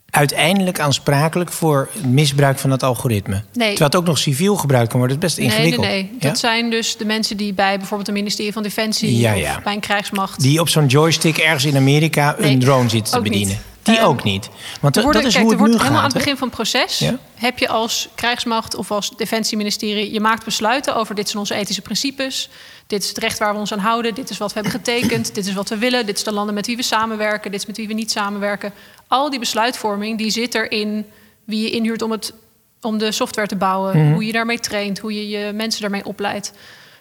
[0.09, 3.33] uiteindelijk aansprakelijk voor misbruik van het algoritme.
[3.33, 3.69] Nee.
[3.69, 5.19] Terwijl het ook nog civiel gebruikt kan worden.
[5.19, 5.85] Dat is best ingewikkeld.
[5.85, 6.19] Nee, nee, nee.
[6.19, 9.55] Dat zijn dus de mensen die bij bijvoorbeeld het ministerie van Defensie ja, ja.
[9.55, 10.41] of bij een krijgsmacht...
[10.41, 13.47] Die op zo'n joystick ergens in Amerika een drone zit te bedienen.
[13.47, 13.67] Niet.
[13.83, 14.49] Die ehm, ook niet.
[14.81, 16.55] Want dat is kijk, hoe het wordt nu helemaal gaat, aan het begin van het
[16.55, 17.03] proces...
[17.35, 20.13] heb je als krijgsmacht of als defensieministerie...
[20.13, 22.49] je maakt besluiten over dit zijn onze ethische principes...
[22.87, 24.15] dit is het recht waar we ons aan houden...
[24.15, 26.05] dit is wat we hebben getekend, dit is wat we willen...
[26.05, 28.73] dit is de landen met wie we samenwerken, dit is met wie we niet samenwerken.
[29.09, 31.05] Al die besluitvorming die zit erin
[31.43, 32.33] wie je inhuurt om, het,
[32.81, 33.97] om de software te bouwen...
[33.97, 34.13] Mhm.
[34.13, 36.53] hoe je daarmee traint, hoe je je mensen daarmee opleidt.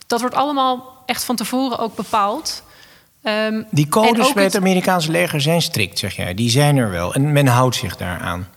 [0.06, 2.62] Dat wordt allemaal echt van tevoren ook bepaald...
[3.22, 6.34] Um, die codes bij het, Amerikaanse leger zijn strikt, zeg jij.
[6.34, 7.14] Die zijn er wel.
[7.14, 8.48] En men houdt zich daaraan.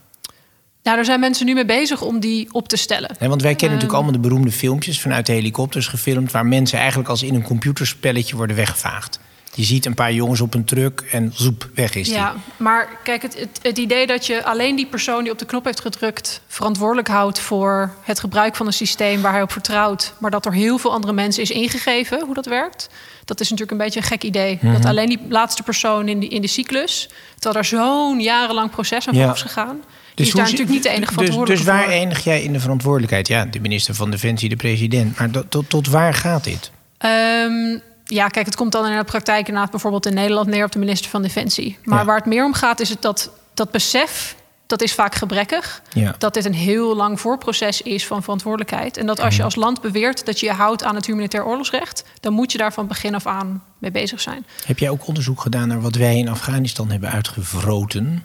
[0.84, 3.16] Nou, daar zijn mensen nu mee bezig om die op te stellen.
[3.20, 6.80] Nee, want wij kennen natuurlijk allemaal de beroemde filmpjes vanuit de helikopters gefilmd, waar mensen
[6.80, 9.20] eigenlijk als in een computerspelletje worden weggevaagd.
[9.54, 12.16] Je ziet een paar jongens op een truck en zoep, weg is die.
[12.16, 15.46] Ja, maar kijk, het, het, het, idee dat je alleen die persoon die op de
[15.46, 16.42] knop heeft gedrukt...
[16.48, 20.14] verantwoordelijk houdt voor het gebruik van een systeem waar hij op vertrouwt...
[20.20, 22.90] maar dat er heel veel andere mensen is ingegeven hoe dat werkt...
[23.26, 24.60] dat is natuurlijk een beetje een gek idee.
[24.62, 24.88] Dat mhm.
[24.88, 27.10] alleen die laatste persoon in, die, in de cyclus...
[27.40, 29.34] terwijl er zo'n jarenlang proces aan ja.
[29.34, 29.82] is gegaan...
[30.16, 32.60] Dus is daar natuurlijk niet de enige verantwoordelijkheid Dus, dus waar enig jij in de
[32.60, 33.28] verantwoordelijkheid?
[33.28, 35.20] Ja, de minister van Defensie, de president.
[35.20, 36.72] Maar tot, tot waar gaat dit?
[37.06, 40.71] Um, ja, kijk, het komt dan in de praktijk inderdaad bijvoorbeeld in Nederland neer op
[40.71, 41.78] de minister van Defensie.
[41.84, 45.82] Maar waar het meer om gaat, is het dat, dat besef, dat is vaak gebrekkig.
[46.17, 48.97] Dat dit een heel lang voorproces is van verantwoordelijkheid.
[48.97, 52.04] En dat als je als land beweert dat je je houdt aan het humanitair oorlogsrecht,
[52.19, 54.45] dan moet je daar van begin af aan mee bezig zijn.
[54.65, 58.24] Heb jij ook onderzoek gedaan naar wat wij in Afghanistan hebben uitgevroten?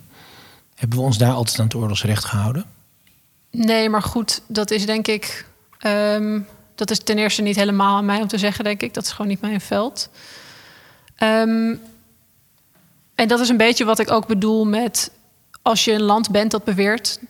[0.75, 2.65] Hebben we ons daar altijd aan het oorlogsrecht gehouden?
[3.51, 5.47] Nee, maar goed, dat is denk ik.
[5.79, 6.41] Ehm,
[6.77, 8.95] dat is ten eerste niet helemaal aan mij om te zeggen, denk ik.
[8.95, 10.09] Dat is gewoon niet mijn veld.
[11.17, 11.75] Ehm,
[13.15, 15.11] en dat is een beetje wat ik ook bedoel met
[15.63, 17.21] als je een land bent dat beweert: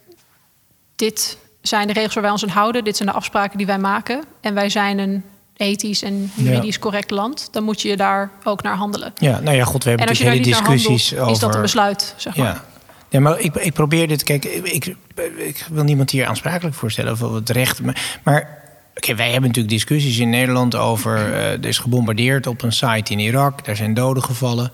[0.97, 3.79] dit zijn de regels waar wij ons aan houden, dit zijn de afspraken die wij
[3.79, 5.25] maken, en wij zijn een
[5.57, 9.13] ethisch en juridisch correct land, dan moet je daar ook naar handelen.
[9.17, 11.33] Ja, nou ja, god, we hebben natuurlijk hele discussies over.
[11.33, 12.47] Is dat een besluit, zeg maar?
[12.47, 12.65] Ja.
[13.09, 14.23] Ja, maar ik, ik probeer dit.
[14.23, 14.97] Kijk, ik,
[15.37, 17.83] ik, wil niemand hier aansprakelijk voorstellen over het recht.
[17.83, 18.66] Maar, maar
[18.97, 21.19] Oké, wij hebben natuurlijk discussies in Nederland over.
[21.19, 23.65] Uh, er is gebombardeerd op een site in Irak.
[23.65, 24.73] Daar zijn doden gevallen.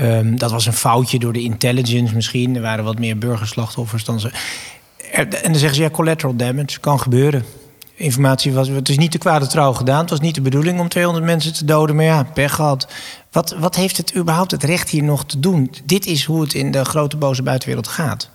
[0.00, 2.56] Um, dat was een foutje door de intelligence misschien.
[2.56, 4.30] Er waren wat meer burgerslachtoffers dan ze.
[5.12, 7.44] En dan zeggen ze ja, collateral damage kan gebeuren.
[7.94, 8.68] Informatie was.
[8.68, 10.00] Het is niet te kwade trouw gedaan.
[10.00, 11.96] Het was niet de bedoeling om 200 mensen te doden.
[11.96, 12.88] Maar ja, pech gehad.
[13.30, 15.70] Wat, wat heeft het überhaupt het recht hier nog te doen?
[15.84, 18.30] Dit is hoe het in de grote boze buitenwereld gaat.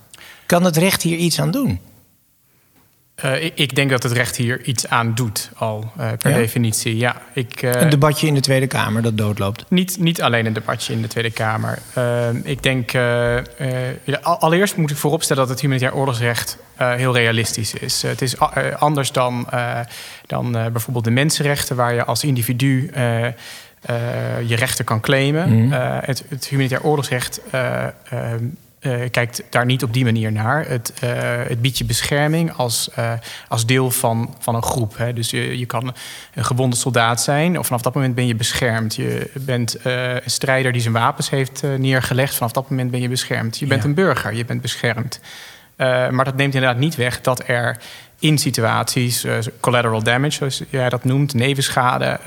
[0.46, 1.80] Kan het recht hier iets aan doen?
[3.24, 6.96] Uh, ik, ik, denk dat het recht hier iets aan doet, al uh, per definitie.
[6.96, 9.64] Ja, ik, uh, een debatje in de Tweede Kamer dat doodloopt?
[9.68, 11.78] Niet, niet alleen een debatje in de Tweede Kamer.
[12.42, 12.92] ik denk,
[14.22, 18.02] allereerst moet ik vooropstellen dat het humanitair oorlogsrecht heel realistisch is.
[18.02, 18.38] het is
[18.78, 19.48] anders dan,
[20.26, 22.90] dan bijvoorbeeld de mensenrechten, waar je als individu
[24.46, 25.66] je rechten kan claimen.
[25.66, 25.72] Mhm.
[26.04, 27.40] het, het humanitair oorlogsrecht
[29.10, 30.68] kijkt daar niet op die manier naar.
[30.68, 31.10] Het, uh,
[31.48, 33.12] het biedt je bescherming als, uh,
[33.48, 34.96] als deel van, van een groep.
[34.96, 35.12] Hè.
[35.12, 35.94] Dus je, je kan
[36.34, 38.94] een gewonde soldaat zijn, of vanaf dat moment ben je beschermd.
[38.94, 43.58] Je bent een strijder die zijn wapens heeft neergelegd, vanaf dat moment ben je beschermd.
[43.58, 45.20] Je bent een burger, je bent beschermd.
[45.76, 47.78] maar dat neemt inderdaad niet weg dat er
[48.18, 49.26] in situaties,
[49.60, 52.18] collateral damage, zoals jij dat noemt, nevenschade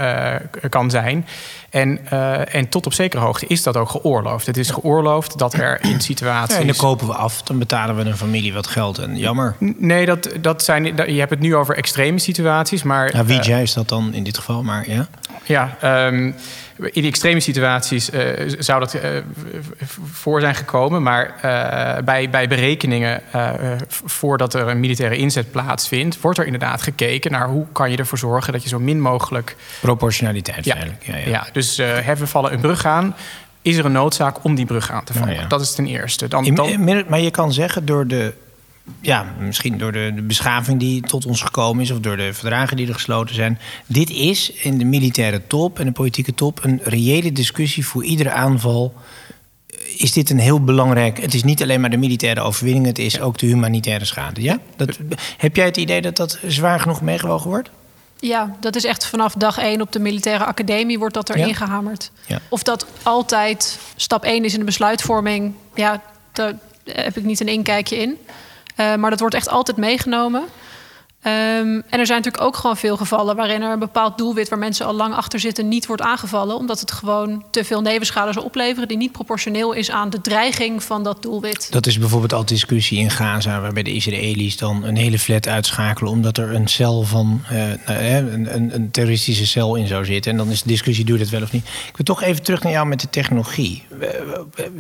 [0.69, 1.25] kan zijn.
[1.69, 4.45] En, uh, en tot op zekere hoogte is dat ook geoorloofd.
[4.45, 6.55] Het is geoorloofd dat er in situaties.
[6.55, 8.97] Ja, en dan kopen we af, dan betalen we een familie wat geld.
[8.97, 9.55] En jammer.
[9.77, 12.83] Nee, dat, dat zijn, je hebt het nu over extreme situaties.
[12.83, 14.63] Maar, ja, wie is dat dan in dit geval?
[14.63, 15.07] Maar ja.
[15.43, 16.35] Ja, um,
[16.79, 18.21] in die extreme situaties uh,
[18.59, 19.01] zou dat uh,
[20.11, 21.03] voor zijn gekomen.
[21.03, 23.21] Maar uh, bij, bij berekeningen,
[24.05, 28.17] voordat er een militaire inzet plaatsvindt, wordt er inderdaad gekeken naar hoe kan je ervoor
[28.17, 29.55] zorgen dat je zo min mogelijk.
[29.81, 31.05] Proportionaliteit, ja, eigenlijk.
[31.05, 31.27] Ja, ja.
[31.27, 33.15] ja dus hebben we vallen een brug aan.
[33.61, 35.33] Is er een noodzaak om die brug aan te vallen?
[35.33, 35.47] Oh, ja.
[35.47, 36.27] Dat is ten eerste.
[36.27, 36.83] Dan, dan...
[37.07, 38.33] Maar je kan zeggen door de
[39.01, 42.77] ja, misschien door de, de, beschaving die tot ons gekomen is, of door de verdragen
[42.77, 43.59] die er gesloten zijn.
[43.85, 48.31] Dit is in de militaire top en de politieke top een reële discussie voor iedere
[48.31, 48.93] aanval.
[49.97, 51.21] Is dit een heel belangrijk.
[51.21, 54.41] Het is niet alleen maar de militaire overwinning, het is ook de humanitaire schade.
[54.41, 54.59] Ja?
[54.75, 54.99] Dat,
[55.37, 57.69] heb jij het idee dat dat zwaar genoeg meegewogen wordt?
[58.19, 61.53] Ja, dat is echt vanaf dag één op de militaire academie wordt dat erin ja?
[61.53, 62.11] gehamerd.
[62.25, 62.39] Ja.
[62.49, 67.47] Of dat altijd stap één is in de besluitvorming, ja, daar heb ik niet een
[67.47, 68.17] inkijkje in.
[68.79, 70.43] Uh, maar dat wordt echt altijd meegenomen.
[71.23, 74.59] Um, en er zijn natuurlijk ook gewoon veel gevallen waarin er een bepaald doelwit waar
[74.59, 78.45] mensen al lang achter zitten niet wordt aangevallen, omdat het gewoon te veel nevenschade zou
[78.45, 81.71] opleveren die niet proportioneel is aan de dreiging van dat doelwit.
[81.71, 86.11] Dat is bijvoorbeeld al discussie in Gaza, waarbij de Israëli's dan een hele flat uitschakelen
[86.11, 90.31] omdat er een cel van uh, een, een, een, terroristische cel in zou zitten.
[90.31, 91.65] En dan is de discussie: doe dat wel of niet?
[91.65, 93.83] Ik wil toch even terug naar jou met de technologie.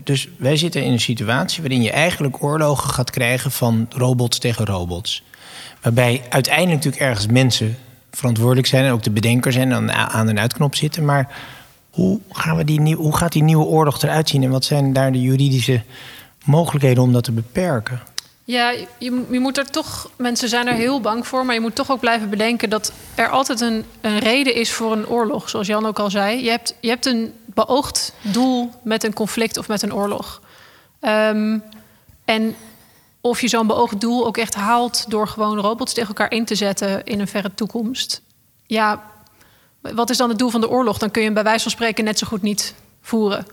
[0.03, 4.65] Dus wij zitten in een situatie waarin je eigenlijk oorlogen gaat krijgen van robots tegen
[4.65, 5.23] robots.
[5.81, 7.77] Waarbij uiteindelijk natuurlijk ergens mensen
[8.11, 11.05] verantwoordelijk zijn en ook de bedenker zijn en aan de uitknop zitten.
[11.05, 11.37] Maar
[11.89, 15.11] hoe, gaan we die, hoe gaat die nieuwe oorlog eruit zien en wat zijn daar
[15.11, 15.81] de juridische
[16.45, 18.01] mogelijkheden om dat te beperken?
[18.43, 20.09] Ja, je, je, moet er toch.
[20.17, 23.29] Mensen zijn er heel bang voor, maar je moet toch ook blijven bedenken dat er
[23.29, 25.49] altijd een, een reden is voor een oorlog.
[25.49, 26.43] Zoals Jan ook al zei.
[26.43, 30.41] Je hebt, je hebt een beoogd doel met een conflict of met een oorlog.
[31.01, 31.63] Um,
[32.25, 32.55] en
[33.21, 36.55] of je zo'n beoogd doel ook echt haalt door gewoon robots tegen elkaar in te
[36.55, 38.21] zetten in een verre toekomst.
[38.65, 39.03] Ja,
[39.81, 40.97] wat is dan het doel van de oorlog?
[40.97, 43.47] Dan kun je hem bij wijze van spreken net zo goed niet voeren.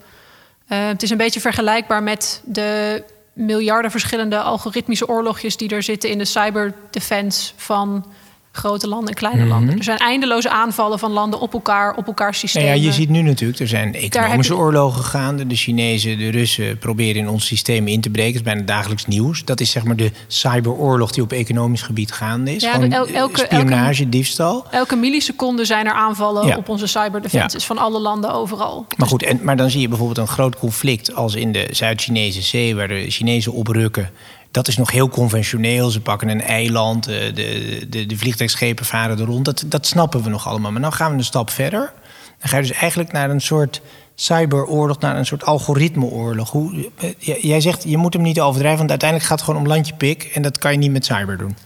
[0.68, 3.02] Uh, het is een beetje vergelijkbaar met de
[3.32, 8.06] miljarden verschillende algoritmische oorlogjes die er zitten in de cyberdefense van
[8.56, 9.48] grote landen en kleine mhm.
[9.48, 9.78] landen.
[9.78, 12.68] Er zijn eindeloze aanvallen van landen op elkaar, op elkaar systemen.
[12.68, 14.58] Nou ja, je ziet nu natuurlijk, er zijn economische je...
[14.58, 15.46] oorlogen gaande.
[15.46, 18.32] De Chinezen, de Russen proberen in ons systeem in te breken.
[18.32, 19.44] Dat is bijna dagelijks nieuws.
[19.44, 22.62] Dat is zeg maar de cyberoorlog die op economisch gebied gaande is.
[22.62, 24.66] Ja, el elke, spionage, elke, diefstal.
[24.70, 27.66] Elke milliseconde zijn er aanvallen op onze cyberdefenses ja.
[27.66, 28.86] van alle landen overal.
[28.96, 32.42] Maar goed, en, maar dan zie je bijvoorbeeld een groot conflict als in de Zuid-Chinese
[32.42, 34.10] zee, waar de Chinezen oprukken
[34.56, 35.90] dat is nog heel conventioneel.
[35.90, 39.44] Ze pakken een eiland, eh, de, de, de vliegtuigschepen varen er rond.
[39.44, 40.72] Dat, dat snappen we nog allemaal.
[40.72, 41.92] Maar nu gaan we een stap verder.
[42.38, 43.80] Dan ga je dus eigenlijk naar een soort
[44.14, 46.50] cyberoorlog, naar een soort algoritmeoorlog.
[46.50, 49.68] Hoe, eh, jij zegt, je moet hem niet overdrijven, want uiteindelijk gaat het gewoon om
[49.68, 50.30] landje pik.
[50.34, 51.56] En dat kan je niet met cyber doen.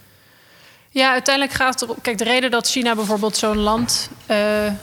[0.90, 4.36] Ja, uiteindelijk gaat het Kijk, de reden dat China bijvoorbeeld zo'n land, uh,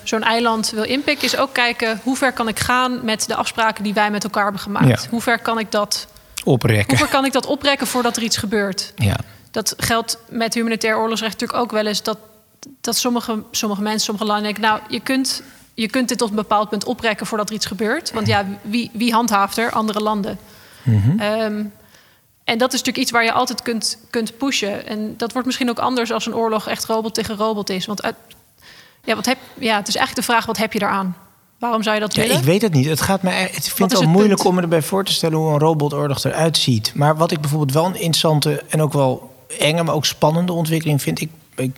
[0.04, 3.84] zo'n eiland wil inpikken, is ook kijken hoe ver kan ik gaan met de afspraken
[3.84, 5.04] die wij met elkaar hebben gemaakt.
[5.04, 5.10] Ja.
[5.10, 6.08] Hoe ver kan ik dat
[6.48, 6.98] oprekken.
[6.98, 8.94] Hoe kan ik dat oprekken voordat er iets gebeurt?
[8.96, 9.18] Ja.
[9.52, 12.04] Dat geldt met humanitair oorlogsrecht natuurlijk ook wel eens.
[12.04, 12.18] Dat,
[12.82, 14.64] dat sommige, sommige mensen, sommige landen denken...
[14.64, 18.12] nou, je kunt, je kunt dit tot een bepaald punt oprekken voordat er iets gebeurt.
[18.12, 19.72] Want ja, wie, wie handhaaft er?
[19.72, 20.40] Andere landen.
[20.84, 21.20] Mm -hmm.
[22.44, 24.88] en dat is natuurlijk iets waar je altijd kunt, kunt pushen.
[24.88, 27.86] En dat wordt misschien ook anders als een oorlog echt robot tegen robot is.
[27.86, 28.16] Want uit,
[29.04, 31.16] ja, wat heb, ja, het is eigenlijk de vraag, wat heb je daaraan?
[31.60, 32.38] Waarom zou je dat ja, willen?
[32.38, 32.86] Ik weet het niet.
[32.86, 33.30] Het gaat me.
[33.30, 36.58] Het vind het wel moeilijk om me erbij voor te stellen hoe een robotoorlog eruit
[36.58, 36.92] ziet.
[36.96, 41.02] Maar wat ik bijvoorbeeld wel een interessante en ook wel enge, maar ook spannende ontwikkeling
[41.02, 41.22] vind.
[41.22, 41.76] Ik, ik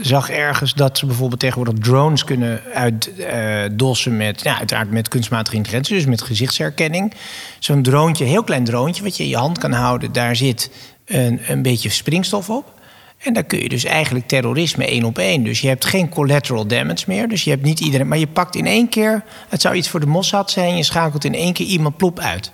[0.00, 5.56] zag ergens dat ze bijvoorbeeld tegenwoordig drones kunnen uitdossen uh, met, ja, uiteraard met kunstmatige
[5.56, 7.14] intelligentie, dus met gezichtsherkenning.
[7.58, 10.70] Zo'n droontje, heel klein droontje, wat je in je hand kan houden, daar zit
[11.04, 12.79] een, een beetje springstof op.
[13.20, 15.44] En dan kun je dus eigenlijk terrorisme één op één.
[15.44, 17.28] Dus je hebt geen collateral damage meer.
[17.28, 18.08] Dus je hebt niet iedereen.
[18.08, 19.24] Maar je pakt in één keer.
[19.48, 20.76] Het zou iets voor de Mossad zijn.
[20.76, 22.50] Je schakelt in één keer iemand plop uit.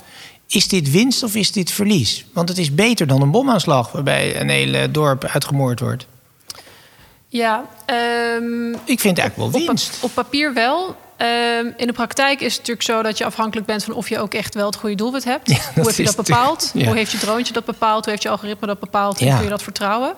[0.46, 2.26] Is dit winst of is dit verlies?
[2.32, 6.06] Want het is beter dan een bomaanslag waarbij een hele dorp uitgemoord wordt.
[7.28, 7.64] Ja,
[8.40, 9.96] um, ik vind het eigenlijk wel winst.
[9.96, 10.96] Op, op papier wel.
[11.18, 14.18] Um, in de praktijk is het natuurlijk zo dat je afhankelijk bent van of je
[14.18, 15.50] ook echt wel het goede doelwit hebt.
[15.50, 16.70] Ja, Hoe heb je dat bepaald?
[16.74, 16.86] Ja.
[16.86, 18.04] Hoe heeft je droontje dat bepaald?
[18.04, 19.18] Hoe heeft je algoritme dat bepaald?
[19.18, 20.14] Hoe kun je dat vertrouwen?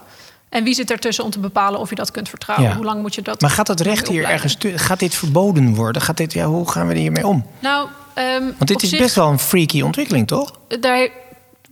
[0.48, 2.74] En wie zit ertussen om te bepalen of je dat kunt vertrouwen?
[2.74, 3.40] Hoe lang moet je dat.
[3.40, 4.56] Maar gaat dat recht hier ergens.
[4.60, 6.02] Gaat dit verboden worden?
[6.02, 7.46] Gaat dit, ja, hoe gaan we er hiermee om?
[7.58, 10.52] Nou, um, Want dit is best wel een freaky ontwikkeling, toch?
[10.80, 11.08] Daar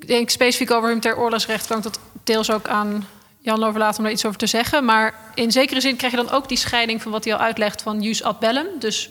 [0.07, 1.67] denk ik specifiek over humanitair oorlogsrecht.
[1.67, 3.07] kan ik dat deels ook aan
[3.39, 4.85] Jan overlaten om daar iets over te zeggen.
[4.85, 7.83] Maar in zekere zin krijg je dan ook die scheiding van wat hij al uitlegt
[7.83, 8.67] van jus ad bellum.
[8.79, 9.11] Dus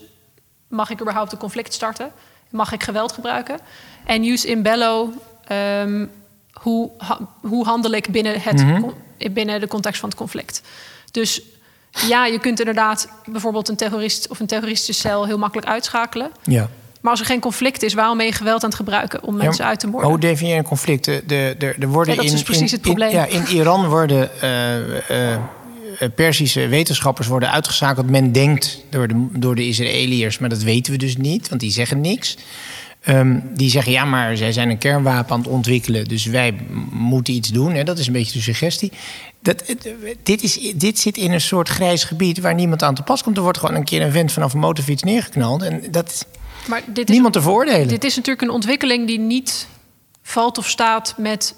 [0.68, 2.12] mag ik überhaupt een conflict starten?
[2.50, 3.60] Mag ik geweld gebruiken?
[4.06, 5.14] En jus in bello,
[5.48, 6.06] ehm,
[6.62, 6.90] hoe,
[7.42, 8.82] hoe handel ik binnen, het, Mhm.
[9.32, 10.62] binnen de context van het conflict?
[11.12, 11.42] Dus
[12.08, 16.32] ja, je kunt inderdaad bijvoorbeeld een terrorist of een terroristische cel heel makkelijk uitschakelen.
[16.44, 16.70] Ja.
[17.02, 19.64] Maar als er geen conflict is, waarom ben je geweld aan het gebruiken om mensen
[19.64, 20.10] Ja, uit te moorden?
[20.10, 21.06] Hoe definieer je een conflict?
[21.06, 23.10] De, de, de, worden Ja, dat is in, dus precies in- het probleem.
[23.10, 25.40] In, ja, in Iran worden eh, eh,
[26.16, 28.10] Persische wetenschappers worden uitgeschakeld.
[28.10, 31.72] Men denkt door de, door de Israëliërs, maar dat weten we dus niet, want die
[31.72, 32.38] zeggen niks.
[33.06, 36.56] Ehm, die zeggen ja, maar zij zijn een kernwapen aan het ontwikkelen, dus wij
[36.92, 37.74] moeten iets doen.
[37.74, 37.84] Hè?
[37.84, 38.92] Dat is een beetje de suggestie.
[39.40, 39.76] Dat,
[40.24, 43.38] dit, is, dit zit in een soort grijs gebied waar niemand aan te pas komt.
[43.38, 45.64] Er wordt gewoon een keer een vent vanaf een motorfiets neergeknald.
[45.64, 46.26] En dat
[46.68, 47.88] Maar dit is niemand te veroordelen.
[47.88, 49.68] Dit is natuurlijk een ontwikkeling die niet
[50.22, 51.56] valt of staat met,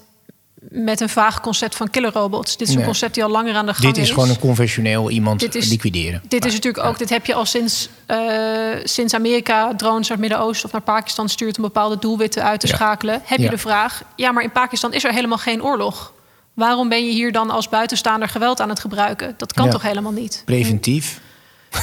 [0.69, 2.57] met een vaag concept van killerrobots.
[2.57, 2.85] Dit is een Nee.
[2.85, 5.69] concept die al langer aan de gang Dit is gewoon een conventioneel iemand Dit is-
[5.69, 6.21] liquideren.
[6.27, 8.17] Dit is natuurlijk ook, dit heb je al sinds, eh,
[8.83, 12.67] sinds Amerika drones naar het Midden-Oosten of naar Pakistan stuurt om bepaalde doelwitten uit te
[12.67, 12.73] Ja.
[12.75, 13.21] schakelen.
[13.25, 16.13] Heb je de vraag: ja, maar in Pakistan is er helemaal geen oorlog.
[16.53, 19.33] Waarom ben je hier dan als buitenstaander geweld aan het gebruiken?
[19.37, 20.41] Dat kan toch helemaal niet?
[20.45, 21.19] Preventief.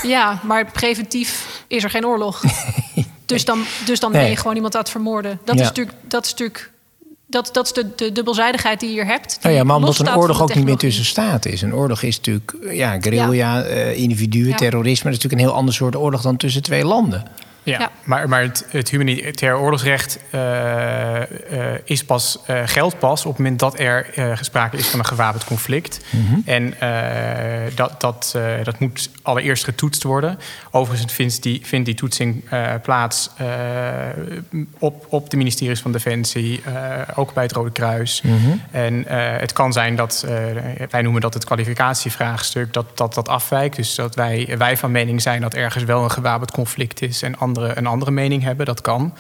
[0.02, 2.42] Ja, maar preventief is er geen oorlog.
[3.26, 5.40] Dus dan, dus dan ben je gewoon iemand aan het vermoorden.
[5.44, 6.70] Dat is natuurlijk, dat is natuurlijk
[7.34, 9.38] dat, dat is de, de dubbelzijdigheid die je hier hebt.
[9.42, 11.62] Nou ja, maar omdat een oorlog ook niet meer tussen staten is.
[11.62, 14.56] Een oorlog is natuurlijk ja, guerrilla, eh, individuen, Ja.
[14.56, 15.10] terrorisme.
[15.10, 17.24] Dat is natuurlijk een heel ander soort oorlog dan tussen twee landen.
[17.64, 17.90] Ja, Ja.
[18.04, 21.22] maar, maar het, het humanitair oorlogsrecht eh,
[21.74, 24.98] eh, is pas, eh, geldt pas op het moment dat er eh, sprake is van
[24.98, 26.00] een gewapend conflict.
[26.44, 30.38] En eh, dat, dat, eh, dat moet allereerst getoetst worden.
[30.70, 33.46] Overigens vindt die, vindt die toetsing eh, plaats eh,
[34.78, 38.22] op, op de ministeries van Defensie, eh, ook bij het Rode Kruis.
[38.70, 40.34] En eh, het kan zijn dat, eh,
[40.90, 43.76] wij noemen dat het kwalificatievraagstuk, dat dat, dat afwijkt.
[43.76, 47.38] Dus dat wij, wij van mening zijn dat ergens wel een gewapend conflict is en
[47.62, 48.66] een andere mening hebben.
[48.66, 49.12] Dat kan.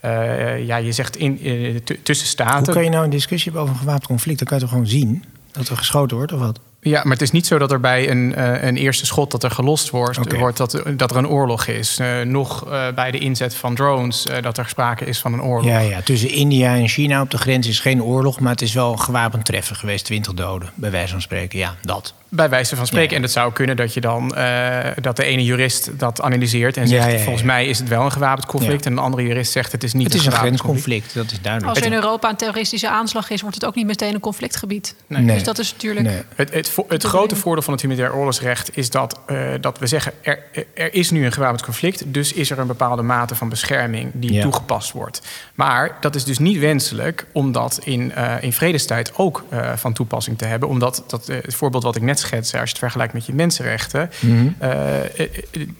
[0.00, 2.64] Eh, ja, je zegt in, eh, tussen staten.
[2.64, 4.38] Hoe kan je nou een discussie hebben over een gewapend conflict?
[4.38, 6.60] Dan kan je toch gewoon zien dat er geschoten wordt of wat?
[6.80, 9.42] Ja, maar het is niet zo dat er bij een, eh, een eerste schot dat
[9.42, 10.38] er gelost wordt, Oké.
[10.38, 12.00] wordt dat, dat er een oorlog is.
[12.24, 15.70] Nog bij de inzet van drones dat er sprake is van een oorlog.
[15.70, 18.72] Ja, ja, tussen India en China op de grens is geen oorlog, maar het is
[18.72, 20.04] wel een gewapend treffen geweest.
[20.04, 21.58] 20 doden, bij wijze van spreken.
[21.58, 22.14] Ja, dat.
[22.28, 23.10] Bij wijze van spreken.
[23.10, 23.16] Ja.
[23.16, 26.88] En het zou kunnen dat je dan eh, dat de ene jurist dat analyseert en
[26.88, 27.22] zegt: Ja, ja, ja.
[27.22, 28.84] volgens mij is het wel een gewapend conflict.
[28.84, 28.90] Ja.
[28.90, 30.84] En een andere jurist zegt: het is niet Het is een gewapend conflict.
[31.10, 31.74] grensconflict, dat is duidelijk.
[31.76, 34.94] Als er in Europa een terroristische aanslag is, wordt het ook niet meteen een conflictgebied.
[35.06, 35.24] Nee.
[35.26, 36.06] Dus dat is natuurlijk.
[36.06, 36.22] Nee.
[36.34, 39.86] Het, het, vo- het grote voordeel van het humanitair oorlogsrecht is dat, eh, dat we
[39.86, 40.38] zeggen: er,
[40.74, 44.32] er is nu een gewapend conflict, dus is er een bepaalde mate van bescherming die
[44.32, 44.42] Ja.
[44.42, 45.20] toegepast wordt.
[45.54, 49.92] Maar dat is dus niet wenselijk om dat in, eh, in vredestijd ook eh, van
[49.92, 50.68] toepassing te hebben.
[50.68, 54.48] Omdat dat, het voorbeeld wat ik net als je het vergelijkt met je mensenrechten, Mhm.
[54.58, 55.08] eh, eh,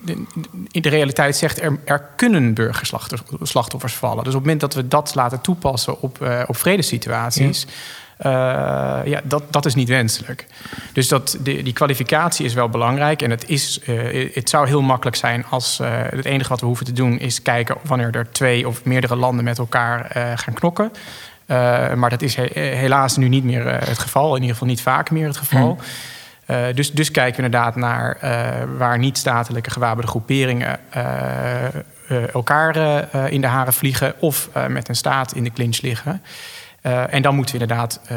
[0.05, 0.25] de-
[0.71, 4.25] in de realiteit zegt er, er kunnen burgerslachtoffers vallen.
[4.25, 7.67] Dus op het moment dat we dat laten toepassen op, eh, op vredesituaties.
[8.17, 8.33] eh,
[9.05, 10.47] ja, dat, dat is niet wenselijk.
[10.93, 13.23] Dus dat, die, die kwalificatie is wel belangrijk.
[13.23, 13.81] En het, is,
[14.35, 17.77] het zou heel makkelijk zijn als het enige wat we hoeven te doen is kijken
[17.83, 20.93] wanneer er twee of meerdere landen met elkaar gaan knokken.
[21.99, 24.29] Maar dat is he- helaas nu niet meer het geval.
[24.29, 25.79] In ieder geval niet vaak meer het geval.
[26.47, 31.75] Eh, dus, dus kijken we inderdaad naar eh, waar niet-statelijke gewapende groeperingen eh, eh,
[32.35, 36.23] elkaar eh, in de haren vliegen of eh, met een staat in de clinch liggen.
[36.81, 38.17] Eh, en dan moeten we inderdaad eh,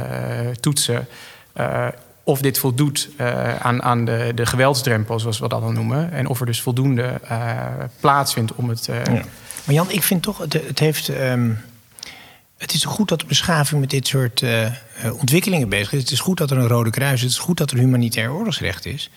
[0.59, 1.07] toetsen
[1.53, 1.87] eh,
[2.23, 6.11] of dit voldoet eh, aan, aan de, de geweldsdrempel, zoals we dat dan noemen.
[6.11, 7.49] En of er dus voldoende eh,
[7.99, 8.87] plaatsvindt om het.
[8.87, 9.21] eh, Ja.
[9.63, 11.09] Maar Jan, ik vind toch, het, het heeft.
[11.09, 11.49] ehm,
[12.59, 14.73] het is goed dat de beschaving met dit soort eh, eh,
[15.19, 16.01] ontwikkelingen bezig is.
[16.01, 17.21] Het is goed dat er een Rode Kruis is.
[17.21, 19.09] Het is goed dat er humanitair oorlogsrecht is.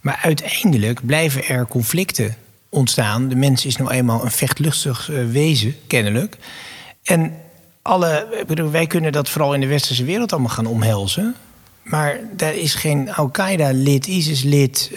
[0.00, 2.36] Maar uiteindelijk blijven er conflicten
[2.68, 3.28] ontstaan.
[3.28, 6.36] De mens is nou eenmaal een vechtlustig eh, wezen, kennelijk.
[7.02, 7.32] En
[7.82, 11.34] alle, bedoel, wij kunnen dat vooral in de westerse wereld allemaal gaan omhelzen.
[11.82, 14.90] Maar daar is geen Al-Qaeda-lid, ISIS-lid,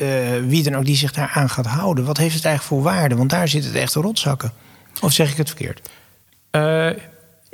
[0.48, 2.06] wie dan ook die zich daar aan gaat houden.
[2.06, 3.16] Wat heeft het eigenlijk voor waarde?
[3.16, 4.54] Want daar zitten het echte rotzakken.
[5.02, 5.90] Of zeg ik het verkeerd?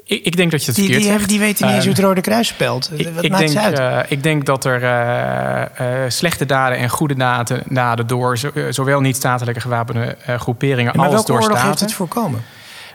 [0.08, 1.30] Ik, ik denk dat je het Die, verkeerd die, hebben, zegt.
[1.30, 2.90] die weten niet eens hoe het Rode Kruis spelt.
[2.94, 4.06] Ik, Wat ik maakt denk, het uit?
[4.06, 8.52] eh, ik denk dat er eh, eh, slechte daden en goede daden, daden door zo-
[8.70, 11.70] zowel niet-statelijke gewapende eh, groeperingen maar als welke door oorlog staten.
[11.70, 12.44] heeft het voorkomen?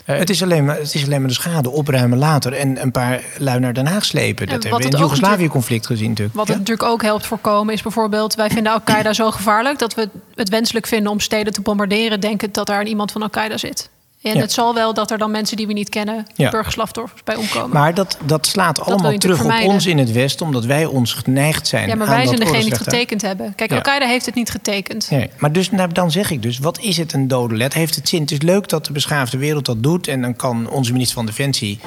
[0.05, 2.53] Eh, het, is alleen maar, het is alleen maar de schade opruimen later...
[2.53, 4.47] en een paar lui naar Den Haag slepen.
[4.47, 6.37] Dat wat hebben we in het Joegoslavië-conflict gezien natuurlijk.
[6.37, 6.53] Wat Ja?
[6.53, 8.35] het natuurlijk ook helpt voorkomen is bijvoorbeeld...
[8.35, 11.13] wij vinden Al-Qaeda zo gevaarlijk dat we het wenselijk vinden...
[11.13, 13.91] om steden te bombarderen, denkend dat daar iemand van Al-Qaeda zit.
[14.23, 14.41] En Ja.
[14.41, 16.51] het zal wel dat er dan mensen die we niet kennen, Ja.
[16.51, 17.71] burgerslachtoffers bij omkomen.
[17.77, 21.67] Maar dat, dat slaat allemaal terug op ons in het Westen, omdat wij ons geneigd
[21.67, 21.89] zijn.
[21.89, 23.55] ja, maar aan wij zijn degene die het getekend hebben.
[23.55, 23.77] Kijk, Ja.
[23.77, 25.11] Al-Qaeda heeft het niet getekend.
[25.11, 27.75] Nee, maar dus, nou, dan zeg ik dus, wat is het een dode let?
[27.75, 28.21] Heeft het zin?
[28.21, 30.09] Het is leuk dat de beschaafde wereld dat doet...
[30.09, 31.81] en dan kan onze minister van Defensie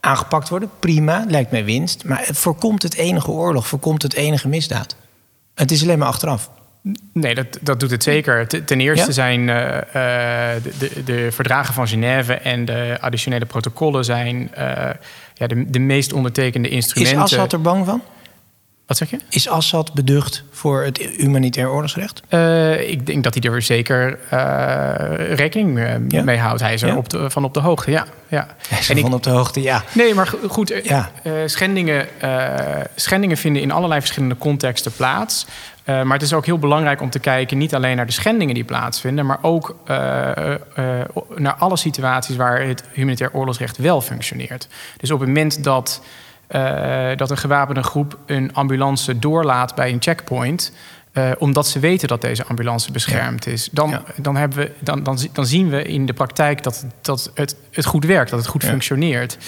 [0.00, 0.70] aangepakt worden.
[0.78, 2.04] Prima, lijkt mij winst.
[2.04, 4.96] Maar voorkomt het enige oorlog, voorkomt het enige misdaad?
[5.54, 6.50] Het is alleen maar achteraf.
[7.12, 8.46] Nee, dat, dat doet het zeker.
[8.64, 9.12] Ten eerste Ja?
[9.12, 9.76] zijn eh,
[10.56, 14.64] eh, de, de, verdragen van Genève en de additionele protocollen zijn eh,
[15.34, 17.20] ja, de, de meest ondertekende Is instrumenten.
[17.22, 18.02] Assad er bang van?
[18.86, 19.18] Wat zeg je?
[19.28, 22.22] Is Assad beducht voor het humanitair oorlogsrecht?
[22.86, 24.18] Ik denk dat hij er zeker
[25.34, 25.78] rekening
[26.08, 26.22] Ja?
[26.22, 26.60] mee houdt.
[26.60, 26.96] Hij is er Ja?
[26.96, 28.06] op de, van op de hoogte, ja.
[28.28, 28.46] ja.
[28.68, 29.84] Hij is En ik- van op de hoogte, ja.
[29.92, 31.10] Nee, maar go- goed, Ja.
[31.46, 32.06] schendingen,
[32.94, 35.46] schendingen vinden in allerlei verschillende contexten plaats.
[35.84, 38.54] Eh, maar het is ook heel belangrijk om te kijken niet alleen naar de schendingen
[38.54, 40.58] die plaatsvinden, maar ook eh, eh,
[41.36, 44.68] naar alle situaties waar het humanitair oorlogsrecht wel functioneert.
[44.96, 46.02] Dus op het moment dat,
[47.16, 50.72] dat een gewapende groep een ambulance doorlaat bij een checkpoint.
[51.38, 53.68] omdat ze weten dat deze ambulance beschermd is.
[53.72, 54.02] Dan, Ja.
[54.16, 57.56] dan, hebben we, dan, dan, zi- dan zien we in de praktijk dat, dat het,
[57.70, 58.68] het goed werkt, dat het goed Ja.
[58.68, 59.38] functioneert.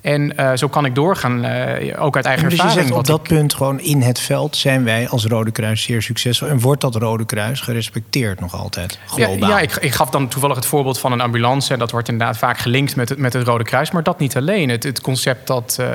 [0.00, 2.86] En eh, zo kan ik doorgaan, eh, ook uit eigen Dus je ervaring.
[2.88, 6.02] zegt op dat ik- punt gewoon in het veld zijn wij als Rode Kruis zeer
[6.02, 6.48] succesvol.
[6.48, 9.36] En wordt dat Rode Kruis gerespecteerd nog altijd, globaal?
[9.36, 11.72] Ja, ja ik, ik gaf dan toevallig het voorbeeld van een ambulance.
[11.72, 13.90] En dat wordt inderdaad vaak gelinkt met het, met het Rode Kruis.
[13.90, 14.68] Maar dat niet alleen.
[14.68, 15.86] Het, het concept dat, eh,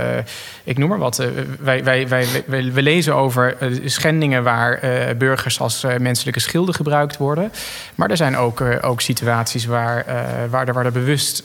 [0.65, 1.27] ik noem maar wat, eh,
[1.59, 2.25] wij, wij, wij,
[2.73, 7.51] we lezen over eh, schendingen waar eh, burgers als menselijke schilden gebruikt worden.
[7.95, 10.05] Maar er zijn ook, ook situaties waar,
[10.49, 11.43] waar, er, waar er bewust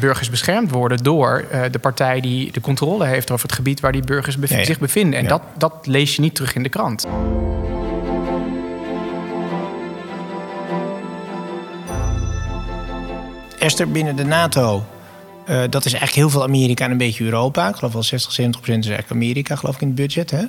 [0.00, 4.04] burgers beschermd worden door de partij die de controle heeft over het gebied waar die
[4.04, 4.64] burgers bev- Ja, ja.
[4.64, 5.18] zich bevinden.
[5.18, 5.28] En Ja.
[5.30, 7.06] dat, dat lees je niet terug in de krant.
[13.58, 14.84] Esther, binnen de NATO,
[15.48, 17.68] eh, dat is eigenlijk heel veel Amerika en een beetje Europa.
[17.68, 20.30] Ik geloof wel 60, 70 procent is eigenlijk Amerika, geloof ik, in het budget.
[20.30, 20.44] Hè?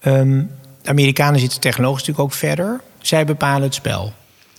[0.00, 0.42] Ehm,
[0.82, 2.80] de Amerikanen zitten technologisch natuurlijk ook verder.
[3.00, 4.12] Zij bepalen het spel.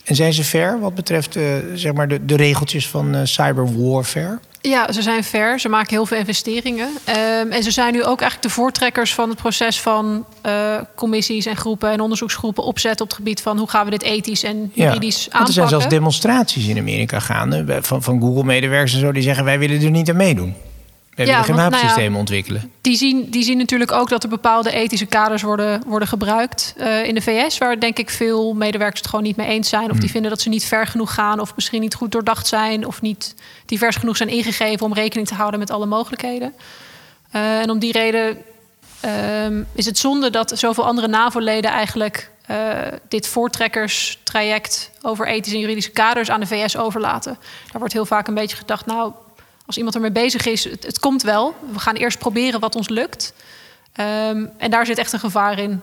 [0.03, 1.43] En zijn ze ver wat betreft eh,
[1.74, 4.39] zeg maar de, de regeltjes van eh, cyberwarfare?
[4.62, 5.59] Ja, ze zijn ver.
[5.59, 6.89] Ze maken heel veel investeringen.
[7.03, 11.45] Ehm, en ze zijn nu ook eigenlijk de voortrekkers van het proces van eh, commissies
[11.45, 14.72] en groepen en onderzoeksgroepen opzetten op het gebied van hoe gaan we dit ethisch en
[14.74, 15.53] juridisch want er aanpakken.
[15.53, 19.59] zijn zelfs demonstraties in Amerika gaande bij- van, van Google-medewerkers en zo die zeggen: wij
[19.59, 20.55] willen er niet aan meedoen.
[21.16, 22.72] Wij Ja, nou ja, ontwikkelen.
[22.82, 27.05] Die zien, die zien natuurlijk ook dat er bepaalde ethische kaders worden, worden gebruikt eh,
[27.05, 29.86] in de VS, waar denk ik veel medewerkers het gewoon niet mee eens zijn.
[29.86, 29.99] Of Hmm.
[29.99, 33.01] die vinden dat ze niet ver genoeg gaan, of misschien niet goed doordacht zijn, of
[33.01, 33.36] niet
[33.66, 36.53] divers genoeg zijn ingegeven om rekening te houden met alle mogelijkheden.
[37.32, 38.38] Eh, en om die reden
[38.99, 42.57] ehm, is het zonde dat zoveel andere NAVO-leden eigenlijk eh,
[43.07, 47.38] dit voortrekkerstraject over ethische en juridische kaders aan de VS overlaten.
[47.72, 49.12] Daar wordt heel vaak een beetje gedacht, nou,
[49.72, 51.55] als iemand ermee bezig is, het, het komt wel.
[51.74, 53.34] We gaan eerst proberen wat ons lukt.
[53.93, 55.82] Ehm, en daar zit echt een gevaar in.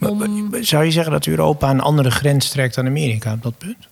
[0.00, 0.50] Om...
[0.60, 3.88] Zou je zeggen dat Europa een andere grens trekt dan Amerika op dat punt?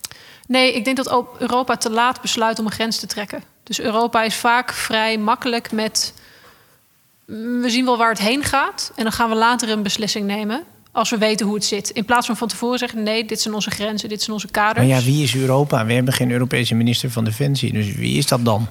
[0.47, 3.43] Nee, ik denk dat Europa te laat besluit om een grens te trekken.
[3.63, 6.15] Dus Europa is vaak vrij makkelijk met.
[7.27, 8.93] mm, We zien wel waar het heen gaat.
[8.97, 10.63] En dan gaan we later een beslissing nemen.
[10.93, 11.91] Als we weten hoe het zit.
[11.91, 14.87] In plaats van van tevoren zeggen: nee, dit zijn onze grenzen, dit zijn onze kaders.
[14.87, 15.87] Maar ja, wie is Europa?
[15.87, 17.73] We hebben geen Europese minister van Defensie.
[17.73, 18.69] Dus wie is dat dan?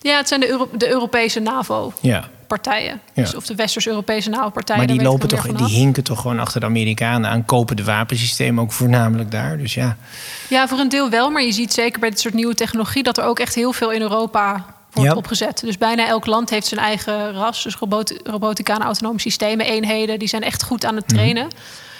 [0.00, 3.00] Ja, het zijn de, Euro- de Europese NAVO-partijen.
[3.14, 3.22] Ja.
[3.22, 4.86] Dus of de Westers-Europese NAVO-partijen.
[4.86, 8.62] maar die lopen toch, die hinken toch gewoon achter de Amerikanen aan, kopen de wapensystemen
[8.64, 9.58] ook voornamelijk daar.
[9.58, 9.96] Dus ja,
[10.48, 11.30] Ja, voor een deel wel.
[11.30, 13.90] Maar je ziet zeker bij dit soort nieuwe technologie dat er ook echt heel veel
[13.92, 15.16] in Europa wordt Ja.
[15.16, 15.60] opgezet.
[15.60, 17.62] Dus bijna elk land heeft zijn eigen ras.
[17.62, 21.48] Dus robot, robotica en autonome systemen, eenheden, die zijn echt goed aan het trainen.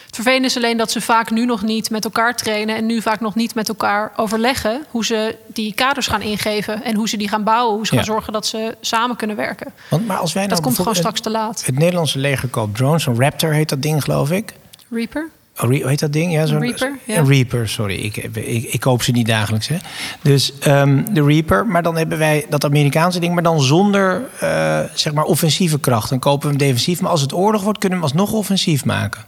[0.07, 3.02] Het vervelende is alleen dat ze vaak nu nog niet met elkaar trainen en nu
[3.02, 7.16] vaak nog niet met elkaar overleggen hoe ze die kaders gaan ingeven en hoe ze
[7.16, 7.98] die gaan bouwen, hoe ze Ja.
[7.98, 9.72] gaan zorgen dat ze samen kunnen werken.
[9.90, 11.64] want maar als wij Dat nou komt gewoon straks te laat.
[11.66, 14.54] Het Nederlandse leger koopt drones, een Raptor heet dat ding geloof ik.
[14.90, 15.28] Reaper?
[15.57, 16.32] Oh, hoe heet dat ding?
[16.32, 17.16] Ja, zo'n Reaper, ja.
[17.16, 17.96] Een Reaper, sorry.
[17.96, 19.68] Ik, ik, ik koop ze niet dagelijks.
[19.68, 19.76] Hè.
[20.22, 24.80] Dus ehm, de Reaper, maar dan hebben wij dat Amerikaanse ding, maar dan zonder eh,
[24.94, 26.11] zeg maar offensieve kracht.
[26.11, 28.84] Dan kopen we hem defensief, maar als het oorlog wordt, kunnen we hem alsnog offensief
[28.84, 29.20] maken.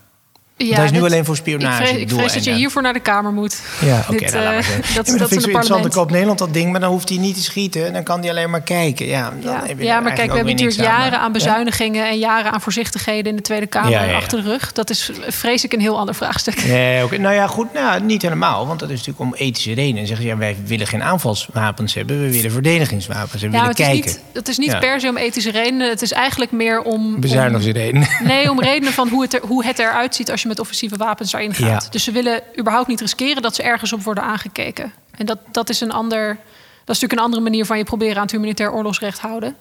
[0.67, 1.77] Ja, hij is nu dit- alleen voor Ik spionage.
[1.77, 2.55] vrees, ik vrees dat je doeleinden.
[2.55, 3.61] hiervoor naar de Kamer moet.
[3.81, 4.19] Ja, oké.
[4.19, 5.89] Dit, nou, eh, dat- Ja, maar dat vind is ik zo interessant.
[5.89, 7.87] Koopt Nederland dat ding, maar dan hoeft hij niet te schieten.
[7.87, 9.07] En dan kan hij alleen maar kijken.
[9.07, 12.09] Ja, dan Ja, heb je ja maar kijk, we hebben natuurlijk aan, jaren aan bezuinigingen
[12.09, 14.17] en jaren aan voorzichtigheden in de Tweede Kamer Ja, ja, ja.
[14.17, 14.73] achter de rug.
[14.73, 16.65] Dat is vrees ik een heel ander vraagstuk.
[16.67, 17.17] Nee, oké.
[17.19, 17.73] Nou ja, goed.
[17.73, 18.67] Nou, niet helemaal.
[18.67, 20.07] Want dat is natuurlijk om ethische redenen.
[20.07, 22.21] Zeggen ze, ja, wij willen geen aanvalswapens hebben.
[22.21, 23.43] We willen verdedigingswapens.
[23.43, 24.23] En we Ja, willen maar het is kijken.
[24.31, 24.79] niet, het is niet Ja.
[24.79, 25.89] per se om ethische redenen.
[25.89, 26.87] Het is eigenlijk meer om.
[27.15, 28.09] om Bezuinigingsredenen.
[28.25, 30.97] nee, om redenen van hoe het, er, hoe het eruit ziet als je met offensieve
[30.97, 31.85] wapens daarin gaat.
[31.85, 31.91] Ja.
[31.91, 34.93] Dus ze willen überhaupt niet riskeren dat ze ergens op worden aangekeken.
[35.11, 36.27] En dat, dat is een ander.
[36.85, 39.57] Dat is natuurlijk een andere manier van je proberen aan het humanitair oorlogsrecht houden.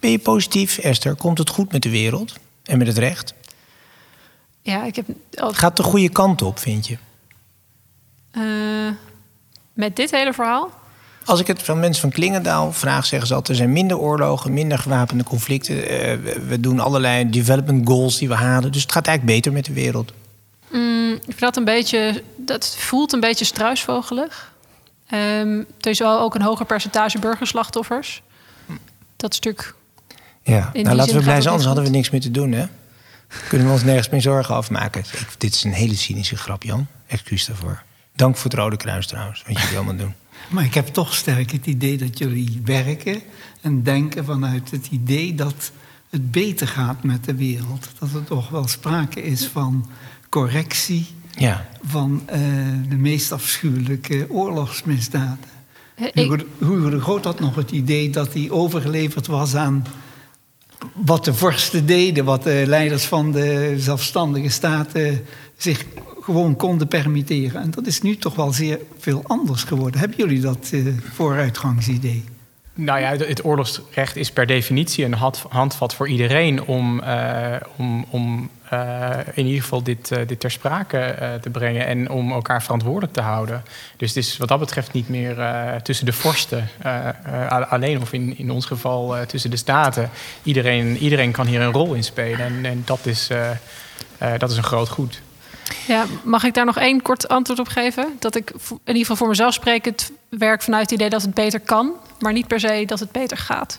[0.00, 1.14] Ben je positief, Esther?
[1.14, 3.34] Komt het goed met de wereld en met het recht?
[4.62, 5.06] Ja, ik heb.
[5.34, 6.96] oh, Gaat de goede kant op, vind je?
[8.30, 8.42] eh,
[9.72, 10.70] met dit hele verhaal.
[11.30, 13.58] Als ik het van mensen van Klingendaal vraag, zeggen ze altijd...
[13.58, 15.88] er zijn minder oorlogen, minder gewapende conflicten.
[15.88, 16.16] Eh,
[16.48, 18.72] we- doen allerlei development goals die we halen.
[18.72, 20.12] Dus het gaat eigenlijk beter met de wereld.
[20.72, 22.22] Mm, ik vind dat een beetje.
[22.36, 24.52] Dat voelt een beetje struisvogelig.
[25.06, 28.22] Ehm, er is wel ook een hoger percentage burgerslachtoffers.
[29.16, 29.74] Dat stuk.
[30.42, 32.64] Ja, nou laten we blij zijn, anders hadden we niks meer te doen, hè?
[33.48, 35.00] Kunnen we ons nergens meer zorgen afmaken.
[35.00, 36.86] Ik, dit is een hele cynische grap, Jan.
[37.06, 37.82] Excuus daarvoor.
[38.16, 40.14] Dank voor het Rode Kruis trouwens, wat jullie allemaal doen.
[40.48, 43.20] Maar ik heb toch sterk het idee dat jullie werken
[43.60, 45.70] en denken vanuit het idee dat
[46.10, 47.88] het beter gaat met de wereld.
[47.98, 49.88] Dat er toch wel sprake is van
[50.28, 52.38] correctie Ja, van eh,
[52.88, 55.38] de meest afschuwelijke oorlogsmisdaden.
[55.96, 59.84] Ik- Hugo de, Hugo de Groot had nog het idee dat hij overgeleverd was aan
[60.94, 65.24] wat de vorsten deden, wat de leiders van de zelfstandige staten
[65.56, 65.84] zich
[66.30, 67.62] gewoon konden permitteren.
[67.62, 70.00] En dat is nu toch wel zeer veel anders geworden.
[70.00, 72.24] Hebben jullie dat eh, vooruitgangsidee?
[72.74, 78.04] Nou ja, het oorlogsrecht is per definitie een hand- handvat voor iedereen om, eh, om,
[78.10, 83.12] om eh, in ieder geval dit, dit ter sprake te brengen en om elkaar verantwoordelijk
[83.12, 83.62] te houden.
[83.96, 85.36] Dus het is wat dat betreft niet meer
[85.82, 86.68] tussen de vorsten
[87.68, 90.10] alleen of in, in ons geval tussen de staten.
[90.42, 93.28] Iedereen, iedereen kan hier een rol in spelen en, en dat, is,
[94.38, 95.22] dat is een groot goed.
[95.86, 98.16] Ja, mag ik daar nog één kort antwoord op geven?
[98.18, 101.60] Dat ik in ieder geval voor mezelf sprekend werk vanuit het idee dat het beter
[101.60, 103.78] kan, maar niet per se dat het beter gaat.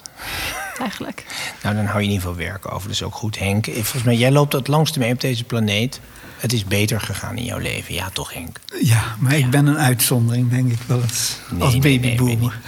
[0.79, 1.25] Eigenlijk.
[1.63, 2.87] nou dan hou je in ieder geval werk over.
[2.87, 3.65] Dat is ook goed, Henk.
[3.65, 5.99] Volgens mij, jij loopt het langste mee op deze planeet.
[6.37, 7.93] Het is beter gegaan in jouw leven.
[7.93, 8.59] Ja, toch, Henk?
[8.81, 11.37] Ja, maar ik ben een uitzondering, denk ik wel eens.
[11.49, 12.59] Nee, als nee, nee, babyboomer.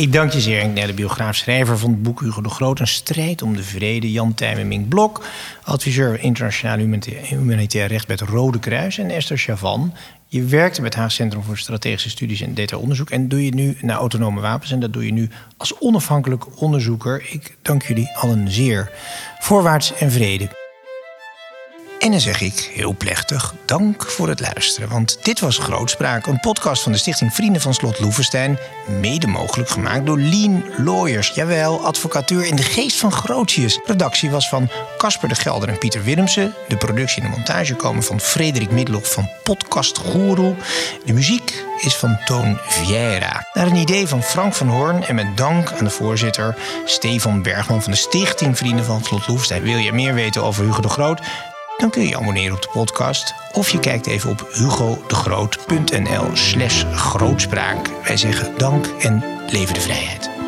[0.00, 2.80] Ik dank je zeer, Henk Nelle, biograaf, schrijver van het boek Hugo de Groot.
[2.80, 4.12] Een strijd om de vrede.
[4.12, 5.24] Jan Tijmen Mink Blok,
[5.62, 6.78] adviseur internationaal
[7.22, 8.98] humanitair, recht bij het Rode Kruis.
[8.98, 9.94] En Esther Chavan.
[10.26, 13.10] Je werkte met Haag Centrum voor Strategische Studies en Data Onderzoek.
[13.10, 14.72] En doe je nu naar autonome wapens.
[14.72, 17.26] En dat doe je nu als onafhankelijk onderzoeker.
[17.30, 18.90] Ik dank jullie allen zeer.
[19.38, 20.59] Voorwaarts en vrede.
[22.00, 24.88] En dan zeg ik heel plechtig dank voor het luisteren.
[24.88, 28.58] Want dit was Grootspraak, een podcast van de Stichting Vrienden van Slot Loevestein.
[29.00, 31.28] Mede mogelijk gemaakt door Lean Lawyers.
[31.28, 33.80] Jawel, advocatuur in de geest van Grootjes.
[33.84, 36.54] Redactie was van Casper de Gelder en Pieter Willemsen.
[36.68, 40.54] De productie en de montage komen van Frederik Middelhoff van Podcast Guru.
[41.04, 43.46] De muziek is van Toon Vieira.
[43.52, 47.82] Naar een idee van Frank van Hoorn en met dank aan de voorzitter Stefan Bergman
[47.82, 49.62] van de Stichting Vrienden van Slot Loevestein.
[49.62, 51.20] Wil je meer weten over Hugo de Groot?
[51.80, 53.34] Dan kun je je abonneren op de podcast.
[53.52, 57.90] Of je kijkt even op hugodegroot.nl slash grootspraak.
[58.04, 60.39] Wij zeggen dank en leven de vrijheid.